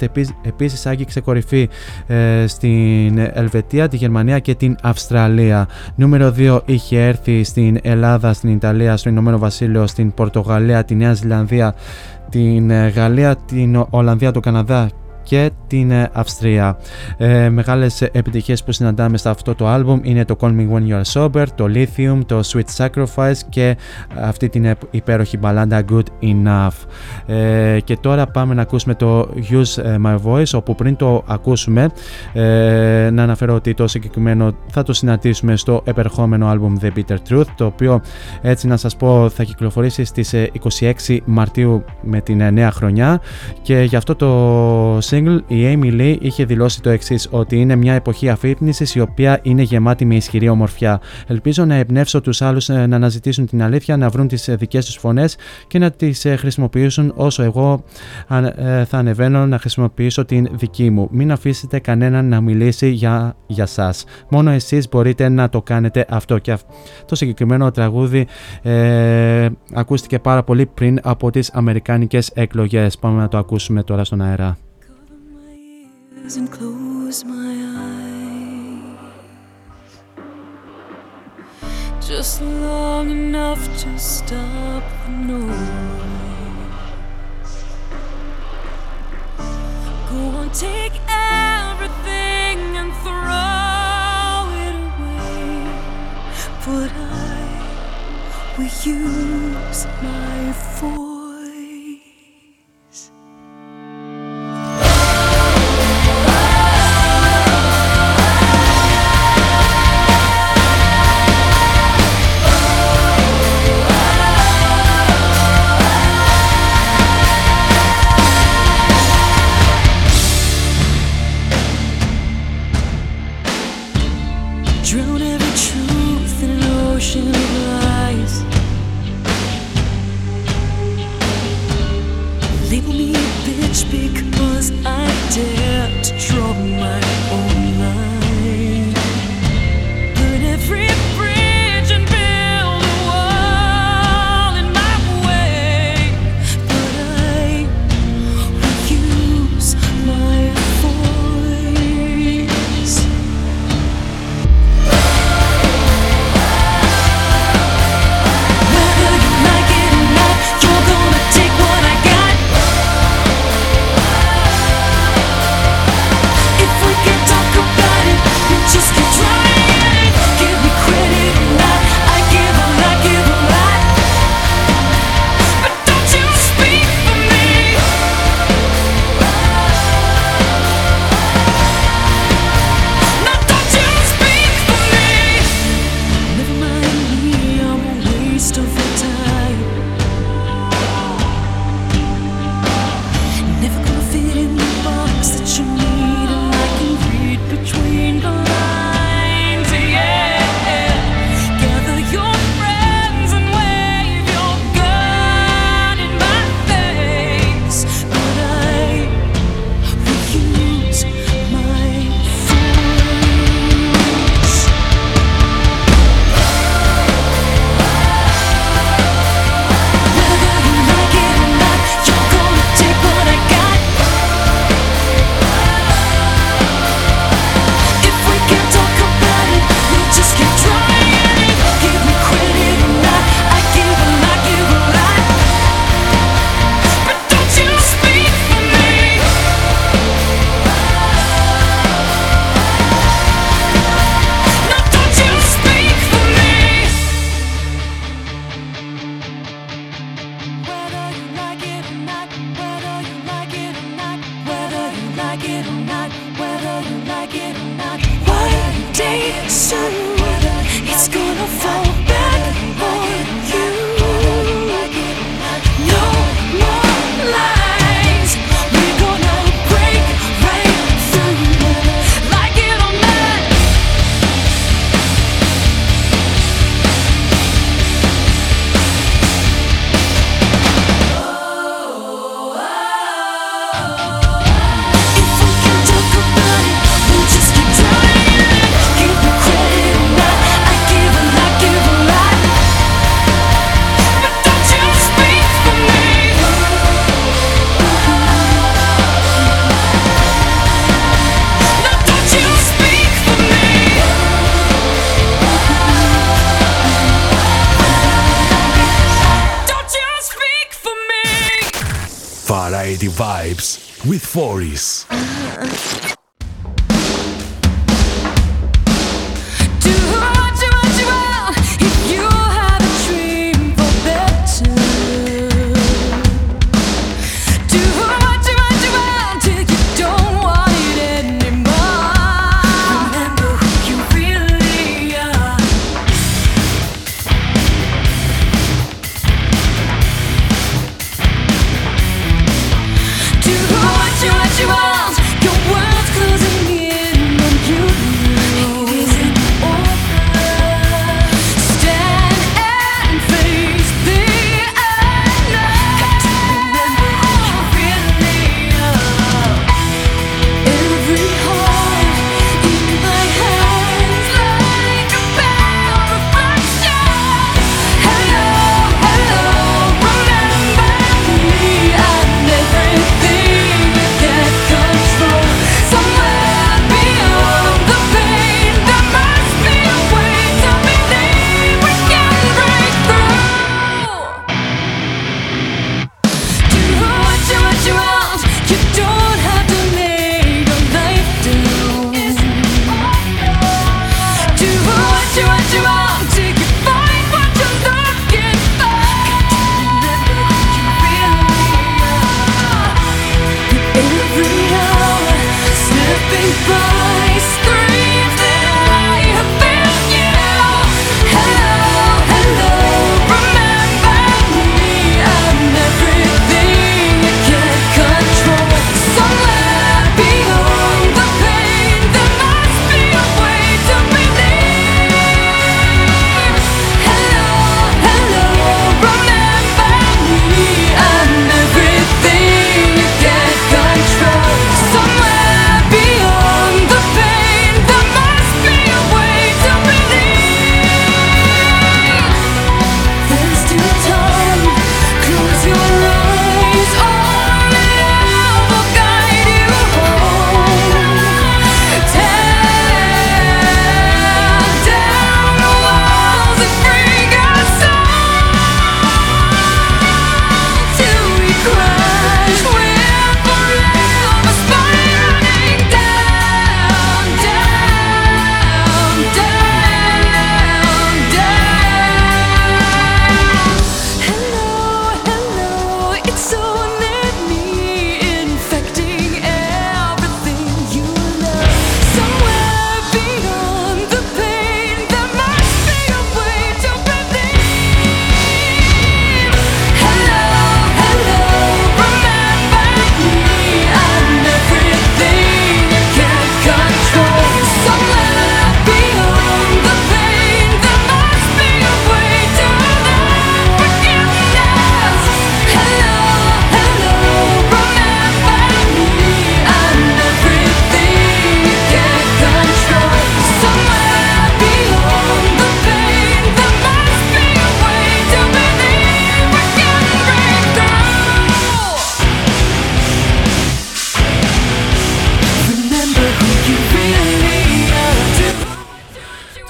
[0.43, 1.69] επίσης άγγιξε κορυφή
[2.07, 5.69] ε, στην Ελβετία, τη Γερμανία και την Αυστραλία.
[5.95, 11.15] Νούμερο 2 είχε έρθει στην Ελλάδα, στην Ιταλία, στο Ηνωμένο Βασίλειο στην Πορτογαλία, τη Νέα
[11.15, 11.75] Ζηλανδία
[12.31, 14.91] την ε, Γαλλία, την Ολλανδία, το Καναδά
[15.27, 16.79] και την ε, Αυστρία.
[17.17, 21.03] Ε, μεγάλες επιτυχίες που συναντάμε σε αυτό το άλμπουμ είναι το Call Me When You
[21.03, 23.77] Are Sober, το Lithium, το Sweet Sacrifice και
[24.21, 26.87] αυτή την υπέροχη μπαλάντα Good Enough.
[27.27, 31.89] Ε, και τώρα πάμε να ακούσουμε το Use ε, My Voice όπου πριν το ακούσουμε
[32.33, 37.47] ε, να αναφέρω ότι το συγκεκριμένο θα το συναντήσουμε στο επερχόμενο άλμπουμ The Bitter Truth
[37.57, 38.01] το οποίο
[38.43, 40.35] έτσι να σας πω θα κυκλοφορήσει στις
[41.07, 43.21] 26 Μαρτίου με την νέα χρονιά
[43.63, 47.95] και γι' αυτό το single, η Amy Lee είχε δηλώσει το εξής: Ότι είναι μια
[47.95, 51.01] εποχή αφύπνισης η οποία είναι γεμάτη με ισχυρή ομορφιά.
[51.27, 54.97] Ελπίζω να εμπνεύσω τους άλλους ε, να αναζητήσουν την αλήθεια, να βρουν τις δικές τους
[54.97, 55.37] φωνές
[55.67, 57.85] και να τις χρησιμοποιήσουν όσο εγώ
[58.87, 61.09] θα ανεβαίνω να χρησιμοποιήσω την δική μου.
[61.11, 64.05] Μην αφήσετε κανέναν να μιλήσει για, για σας.
[64.29, 66.39] Μόνο εσείς μπορείτε να το κάνετε αυτό.
[66.39, 66.59] Και
[67.07, 68.27] το συγκεκριμένο τραγούδι
[68.63, 72.99] ε, ακούστηκε πάρα πολύ πριν από τις αμερικάνικες εκλογές.
[72.99, 74.66] Πάμε να το ακούσουμε τώρα στον αέρα.
[82.01, 85.55] Just long enough to stop the noise.
[90.11, 95.71] Go on, take everything and throw it away.
[96.67, 97.47] But I
[98.59, 101.06] will use my force.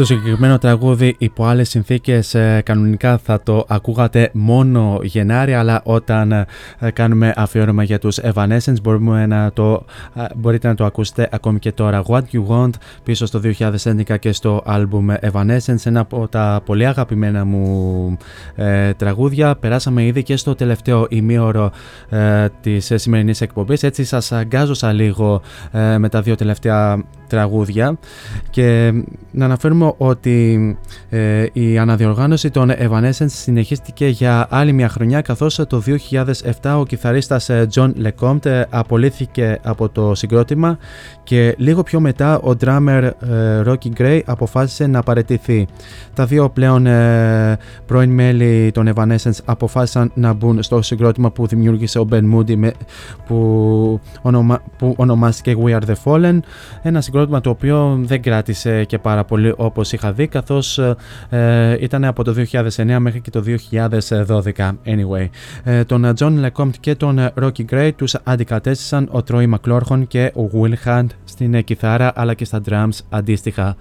[0.06, 6.46] Συγκεκριμένο τραγούδι υπό άλλες συνθήκες ε, κανονικά θα το ακούγατε μόνο Γενάρη, αλλά όταν ε,
[6.92, 9.84] κάνουμε αφιέρωμα για τους Evanescence μπορούμε να το,
[10.14, 12.02] ε, μπορείτε να το ακούσετε ακόμη και τώρα.
[12.06, 12.70] What You Want
[13.02, 18.16] πίσω στο 2011 και στο album Evanescence, ένα από τα πολύ αγαπημένα μου
[18.96, 19.56] τραγούδια.
[19.56, 21.70] Περάσαμε ήδη και στο τελευταίο ημίωρο
[22.08, 23.82] ε, της σημερινής εκπομπής.
[23.82, 25.42] Έτσι, σας αγκάζωσα λίγο
[25.98, 27.98] με τα δύο τελευταία τραγούδια
[28.50, 28.92] και
[29.30, 30.78] να αναφέρουμε ότι
[31.08, 35.82] ε, η αναδιοργάνωση των Evanescence συνεχίστηκε για άλλη μια χρονιά καθώς το
[36.62, 40.78] 2007 ο κιθαρίστας ε, John LeCompte ε, απολύθηκε από το συγκρότημα
[41.22, 45.66] και λίγο πιο μετά ο drummer ε, Rocky Gray αποφάσισε να παρετηθεί.
[46.14, 51.98] Τα δύο πλέον ε, πρώην μέλη των Evanescence αποφάσισαν να μπουν στο συγκρότημα που δημιούργησε
[51.98, 52.70] ο Ben Moody
[53.26, 56.38] που, ονομα, που ονομάστηκε We Are The Fallen
[56.82, 60.78] ένα συγκρότημα το οποίο δεν κράτησε και πάρα πολύ όπως είχα δει καθώς
[61.28, 63.44] ε, ήταν από το 2009 μέχρι και το
[64.56, 65.28] 2012 anyway.
[65.64, 70.50] Ε, τον John LeCompte και τον Rocky Gray τους αντικατέστησαν ο Troy McClorhon και ο
[70.52, 73.76] Will Hunt στην κιθάρα αλλά και στα drums αντίστοιχα.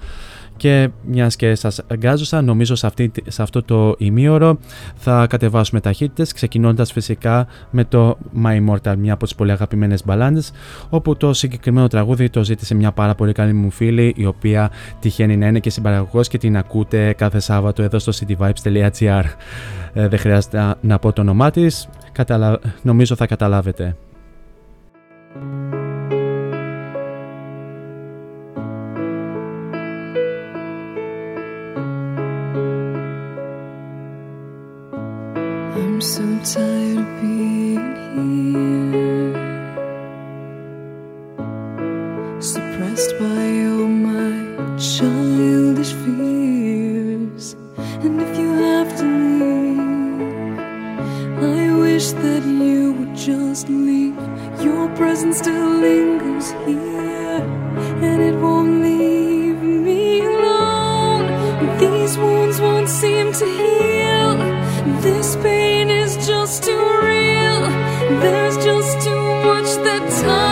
[0.57, 4.57] Και μιας και σας αγκάζωσα, νομίζω σε, αυτή, σε αυτό το ημίωρο
[4.95, 10.51] θα κατεβάσουμε ταχύτητες, ξεκινώντας φυσικά με το My Immortal, μια από τις πολύ αγαπημένες μπαλάντες,
[10.89, 15.37] όπου το συγκεκριμένο τραγούδι το ζήτησε μια πάρα πολύ καλή μου φίλη, η οποία τυχαίνει
[15.37, 19.23] να είναι και συμπαραγωγός και την ακούτε κάθε Σάββατο εδώ στο cityvibes.gr.
[19.93, 21.89] Ε, δεν χρειάζεται να πω το όνομά της,
[22.81, 23.95] νομίζω θα καταλάβετε.
[35.95, 37.95] I'm so tired of being
[38.51, 39.33] here,
[42.41, 47.55] suppressed by all my childish fears.
[48.03, 49.05] And if you have to
[49.39, 50.59] leave,
[51.41, 54.17] I wish that you would just leave.
[54.61, 57.41] Your presence still lingers here,
[58.03, 61.29] and it won't leave me alone.
[61.79, 63.84] These wounds won't seem to heal.
[69.85, 70.44] the time.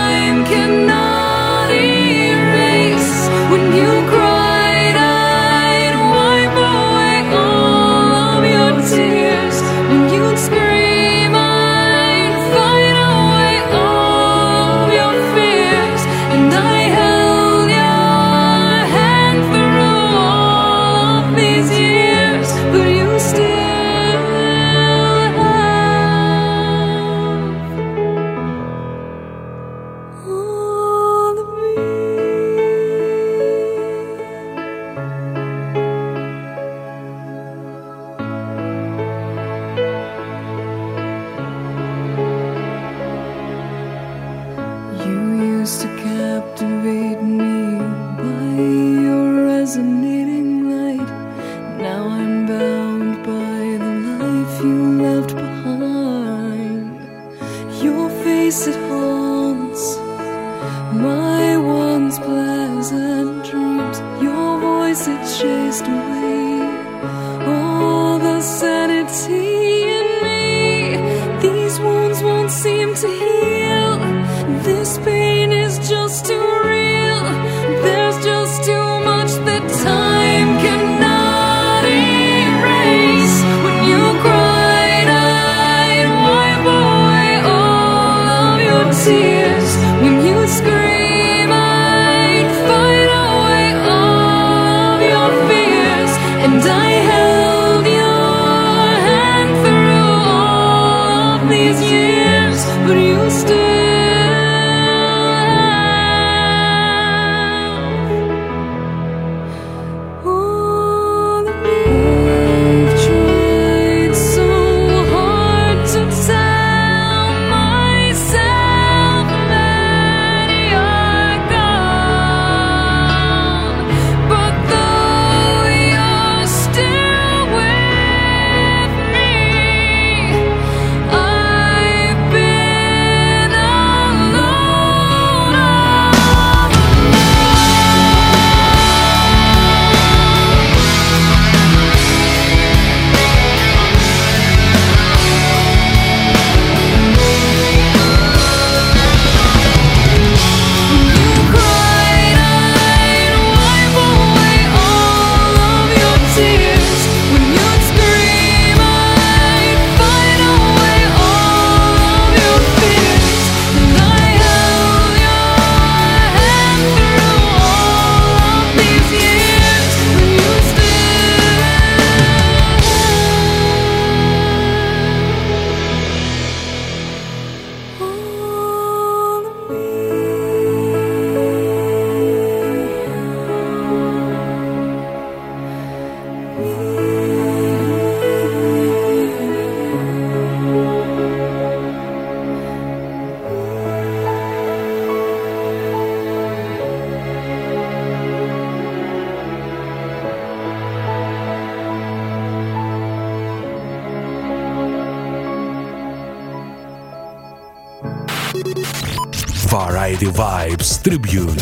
[211.04, 211.53] Tribute.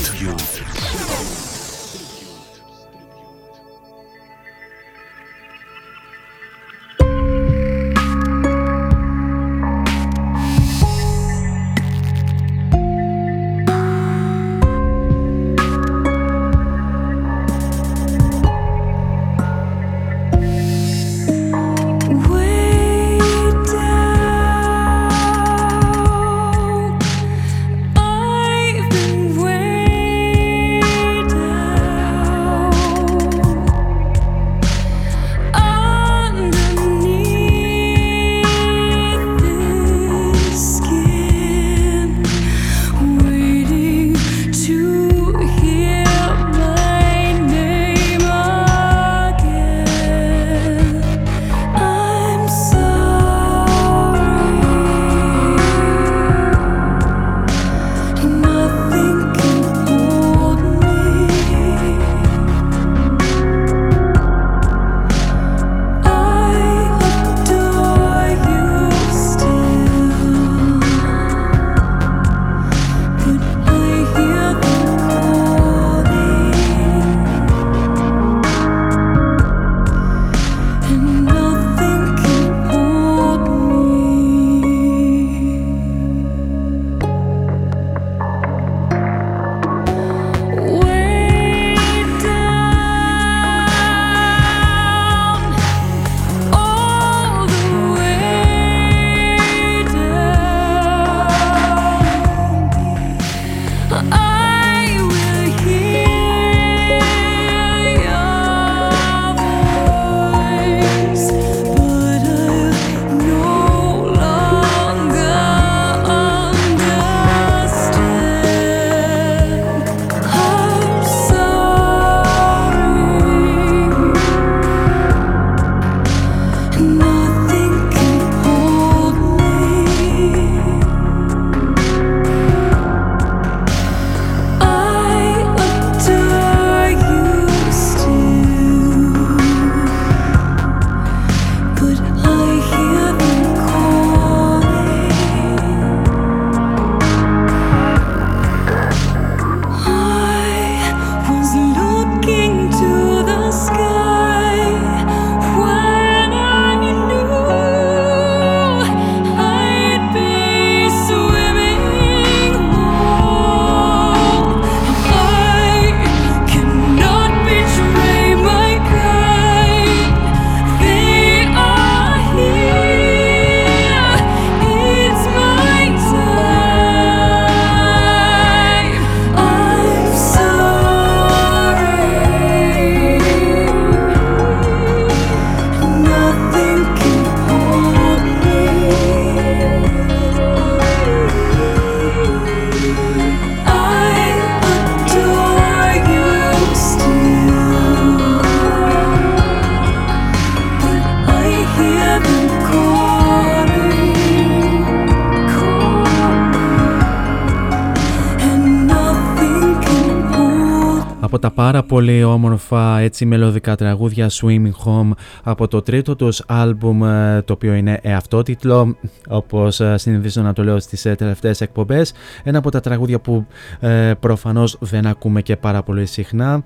[212.32, 215.10] Πολύ όμορφα έτσι μελωδικά τραγούδια Swimming Home
[215.42, 218.96] από το τρίτο τους άλμπουμ ε, το οποίο είναι εαυτότιτλο
[219.28, 222.12] όπως ε, συνηθίζω να το λέω στις ε, τελευταίες εκπομπές.
[222.42, 223.46] Ένα από τα τραγούδια που
[223.80, 226.62] ε, προφανώς δεν ακούμε και πάρα πολύ συχνά.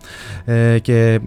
[0.82, 1.20] Και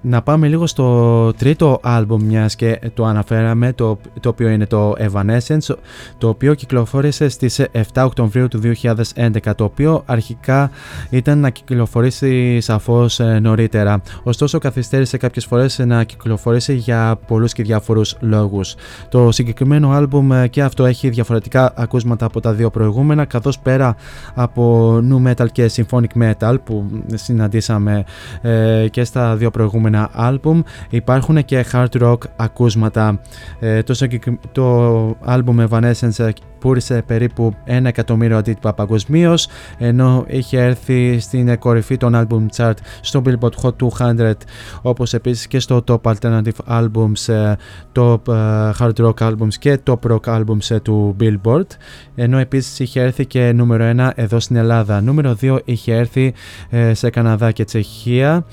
[0.00, 4.92] να πάμε λίγο στο τρίτο άλμπουμ μιας και το αναφέραμε το, το οποίο είναι το
[4.98, 5.74] Evanescence
[6.18, 8.60] το οποίο κυκλοφόρησε στις 7 Οκτωβρίου του
[9.14, 10.70] 2011 το οποίο αρχικά
[11.10, 18.16] ήταν να κυκλοφορήσει σαφώς νωρίτερα ωστόσο καθυστέρησε κάποιες φορές να κυκλοφορήσει για πολλούς και διάφορους
[18.20, 18.74] λόγους.
[19.08, 23.96] Το συγκεκριμένο άλμπουμ και αυτό έχει διαφορετικά ακούσματα από τα δύο προηγούμενα καθώς πέρα
[24.34, 28.04] από nu metal και symphonic metal που συναντήσαμε
[28.42, 33.20] ε, και στα δύο προηγούμενα άλμπουμ υπάρχουν και hard rock ακούσματα.
[33.60, 33.94] Ε, το,
[34.52, 36.30] το άλμπουμ Evanescence
[36.60, 39.48] πούλησε περίπου 1 εκατομμύριο αντίτυπα παγκοσμίως,
[39.78, 44.14] ενώ είχε έρθει στην κορυφή των album chart στο Billboard Hot 200,
[44.82, 47.54] όπως επίσης και στο Top Alternative Albums, ε,
[47.94, 51.66] Top ε, Hard Rock Albums και Top Rock Albums ε, του Billboard,
[52.14, 55.00] ενώ επίσης είχε έρθει και νούμερο 1 εδώ στην Ελλάδα.
[55.00, 56.34] Νούμερο 2 είχε έρθει
[56.92, 58.44] σε Καναδά και Τσεχία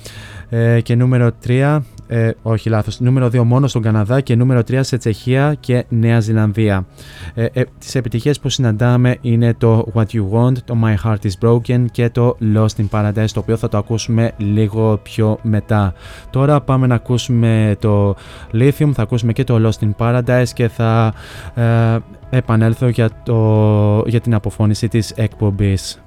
[0.83, 4.97] και νούμερο 3 ε, όχι λάθος, νούμερο 2 μόνο στον Καναδά και νούμερο 3 σε
[4.97, 6.85] Τσεχία και Νέα Ζηλανδία.
[7.33, 11.47] Ε, ε, τις επιτυχίες που συναντάμε είναι το What You Want, το My Heart Is
[11.47, 15.93] Broken και το Lost in Paradise, το οποίο θα το ακούσουμε λίγο πιο μετά.
[16.29, 18.15] Τώρα πάμε να ακούσουμε το
[18.53, 21.13] Lithium, θα ακούσουμε και το Lost in Paradise και θα
[21.55, 21.97] ε,
[22.29, 26.01] επανέλθω για, το, για την αποφώνηση της εκπομπής.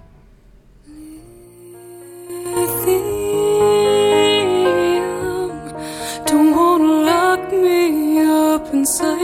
[8.81, 9.20] inside.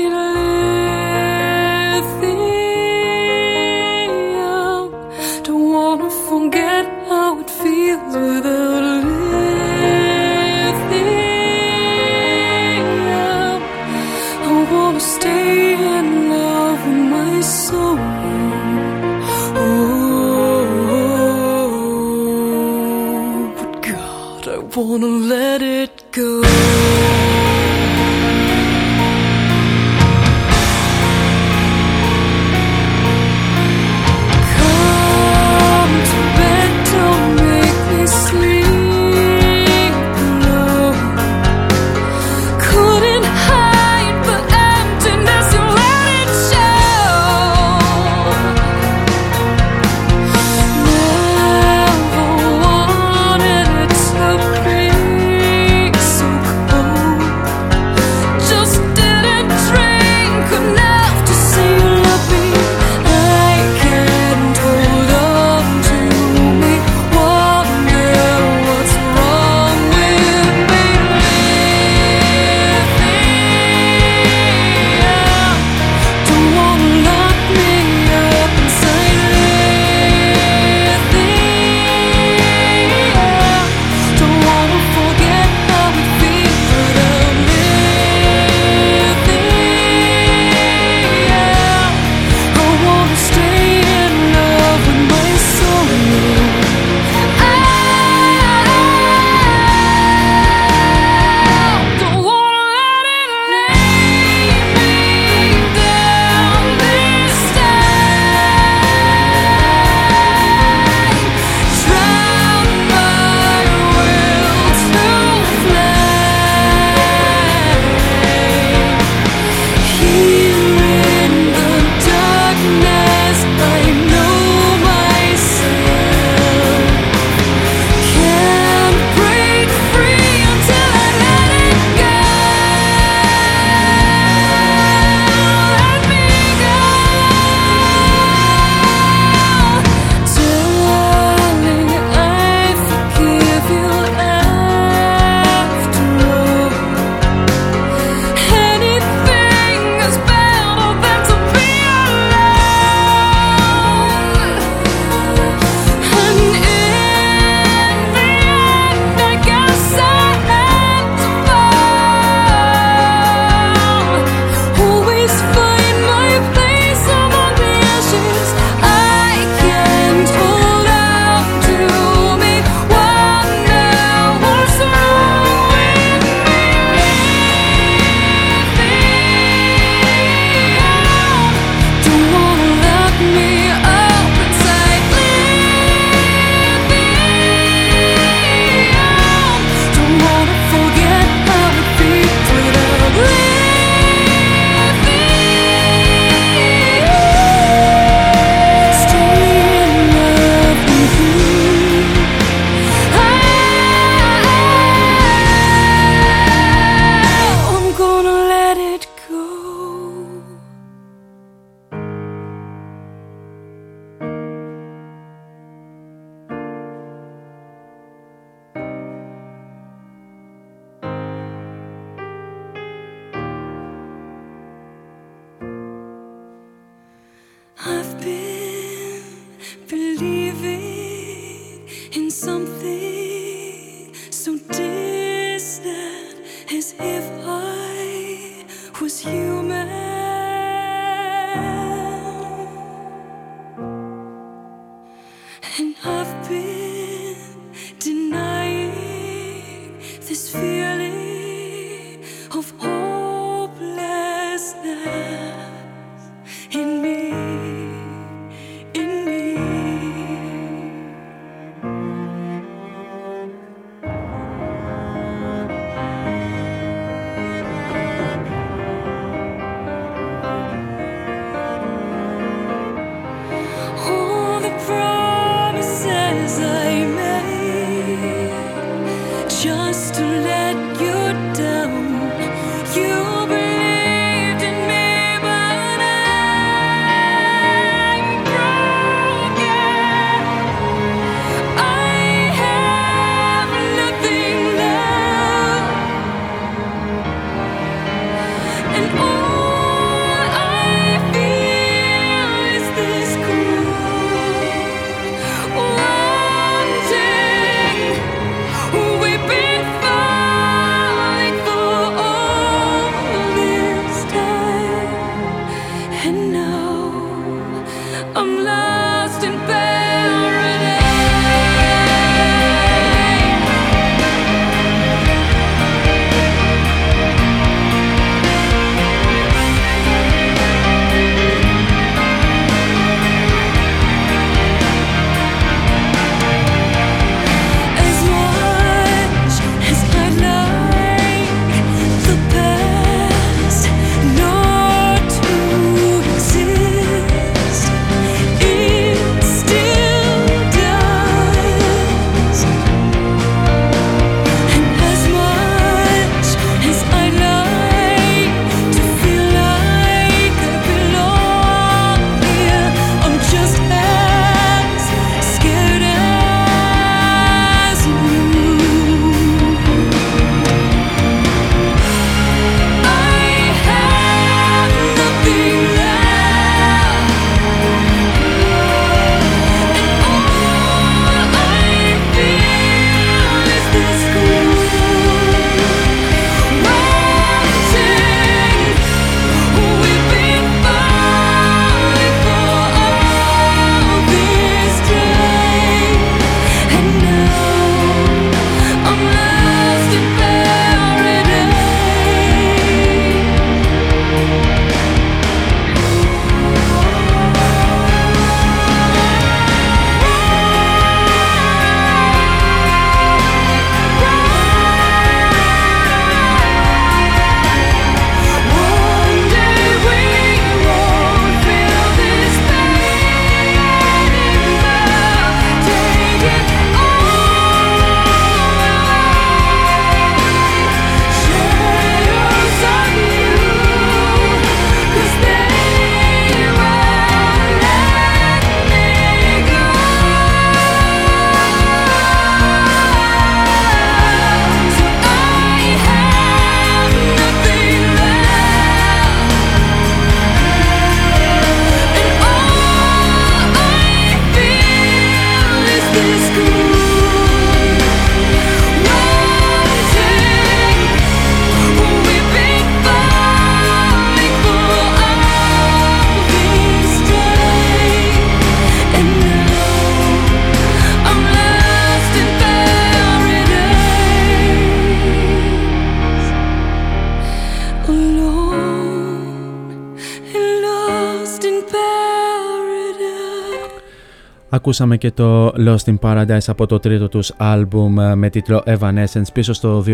[484.87, 489.53] Ακούσαμε και το Lost in Paradise από το τρίτο τους άλμπουμ ε, με τίτλο Evanescence
[489.53, 490.05] πίσω στο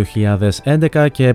[0.65, 1.35] 2011 και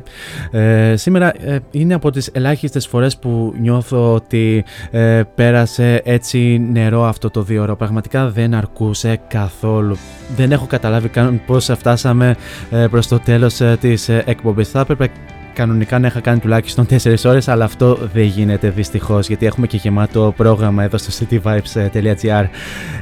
[0.51, 7.03] ε, σήμερα ε, είναι από τις ελάχιστες φορές που νιώθω ότι ε, πέρασε έτσι νερό
[7.05, 7.75] αυτό το δύο ώρο.
[7.75, 9.97] Πραγματικά δεν αρκούσε καθόλου.
[10.35, 12.35] Δεν έχω καταλάβει καν πώς φτάσαμε
[12.89, 14.69] προς το τέλος της εκπομπής.
[14.69, 15.09] Θα έπρεπε
[15.57, 19.77] κανονικά να είχα κάνει τουλάχιστον 4 ώρες, αλλά αυτό δεν γίνεται δυστυχώς γιατί έχουμε και
[19.77, 22.45] γεμάτο πρόγραμμα εδώ στο cityvibes.gr.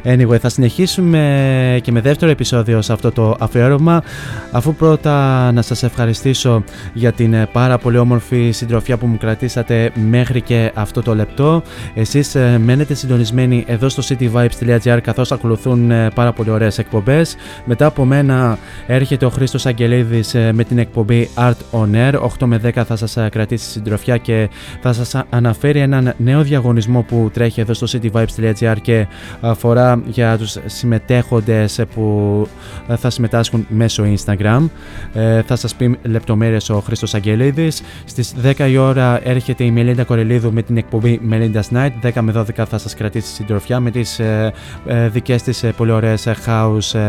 [0.04, 4.04] Anyway, θα συνεχίσουμε και με δεύτερο επεισόδιο σε αυτό το αφιέρωμα.
[4.52, 6.64] Αφού πρώτα να σας ευχαριστήσω
[6.94, 11.64] για την πάρα πολύ όμορφη συντροφιά που μου κρατήσατε μέχρι και αυτό το λεπτό.
[11.94, 17.36] Εσείς ε, μένετε συντονισμένοι εδώ στο cityvibes.gr καθώς ακολουθούν ε, πάρα πολύ ωραίες εκπομπές.
[17.66, 18.58] Μετά από μένα
[18.88, 22.14] έρχεται ο Χρήστος Αγγελίδης ε, με την εκπομπή Art on Air.
[22.46, 24.50] 8 με 10 θα σας ε, κρατήσει συντροφιά και
[24.82, 29.08] θα σας αναφέρει έναν νέο διαγωνισμό που τρέχει εδώ στο cityvibes.gr και
[29.42, 32.48] αφορά για τους συμμετέχοντες που
[32.88, 34.70] ε, θα συμμετάσχουν μέσω Instagram.
[35.14, 37.82] Ε, θα σας πει λεπτομέρειες ο Χρήστος Αγγελίδης.
[38.06, 41.92] Στις 10 η ώρα έρχεται η Μελίντα Κορελίδου με την εκπομπή Melinda's Night.
[42.02, 44.54] 10 με 12 θα σας κρατήσει συντροφιά με τις ε,
[44.86, 47.00] ε, δικές της πολύ ωραίες house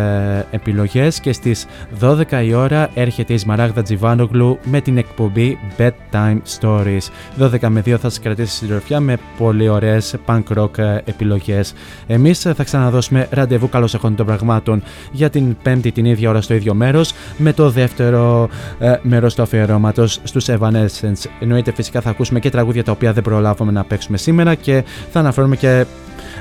[0.50, 1.66] επιλογές και στις
[2.00, 7.00] 12 η ώρα έρχεται η Σμαράγδα Τζιβάνογλου με την εκπομπή εκπομπή Bedtime Stories.
[7.38, 11.74] 12 με 2 θα σας κρατήσει συντροφιά με πολύ ωραίες punk rock ε, επιλογές.
[12.06, 14.82] Εμείς ε, θα ξαναδώσουμε ραντεβού καλώς εχόντων των πραγμάτων
[15.12, 18.48] για την Πέμπτη την ίδια ώρα στο ίδιο μέρος με το δεύτερο
[18.78, 21.24] ε, μέρος του αφιερώματος στους Evanescence.
[21.40, 25.20] Εννοείται φυσικά θα ακούσουμε και τραγούδια τα οποία δεν προλάβουμε να παίξουμε σήμερα και θα
[25.20, 25.84] αναφέρουμε και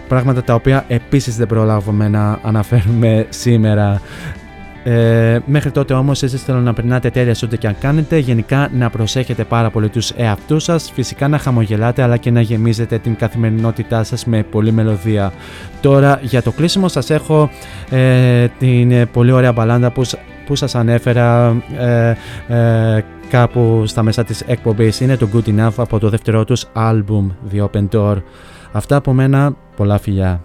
[0.07, 4.01] πράγματα τα οποία επίσης δεν προλάβουμε να αναφέρουμε σήμερα.
[4.87, 8.17] Ε, μέχρι τότε όμως, εσείς θέλω να περνάτε τέλεια ό,τι και αν κάνετε.
[8.17, 10.91] Γενικά να προσέχετε πάρα πολύ τους εαυτούς σας.
[10.93, 15.33] Φυσικά να χαμογελάτε αλλά και να γεμίζετε την καθημερινότητά σας με πολλή μελωδία.
[15.81, 17.49] Τώρα για το κλείσιμο σας έχω
[17.89, 20.03] ε, την πολύ ωραία μπαλάντα που,
[20.45, 22.15] που σας ανέφερα ε,
[22.47, 27.25] ε, κάπου στα μέσα της εκπομπής είναι το Good Enough από το δεύτερό τους album
[27.53, 28.15] The Open Door.
[28.71, 30.41] Αυτά από μένα, πολλά φιλιά.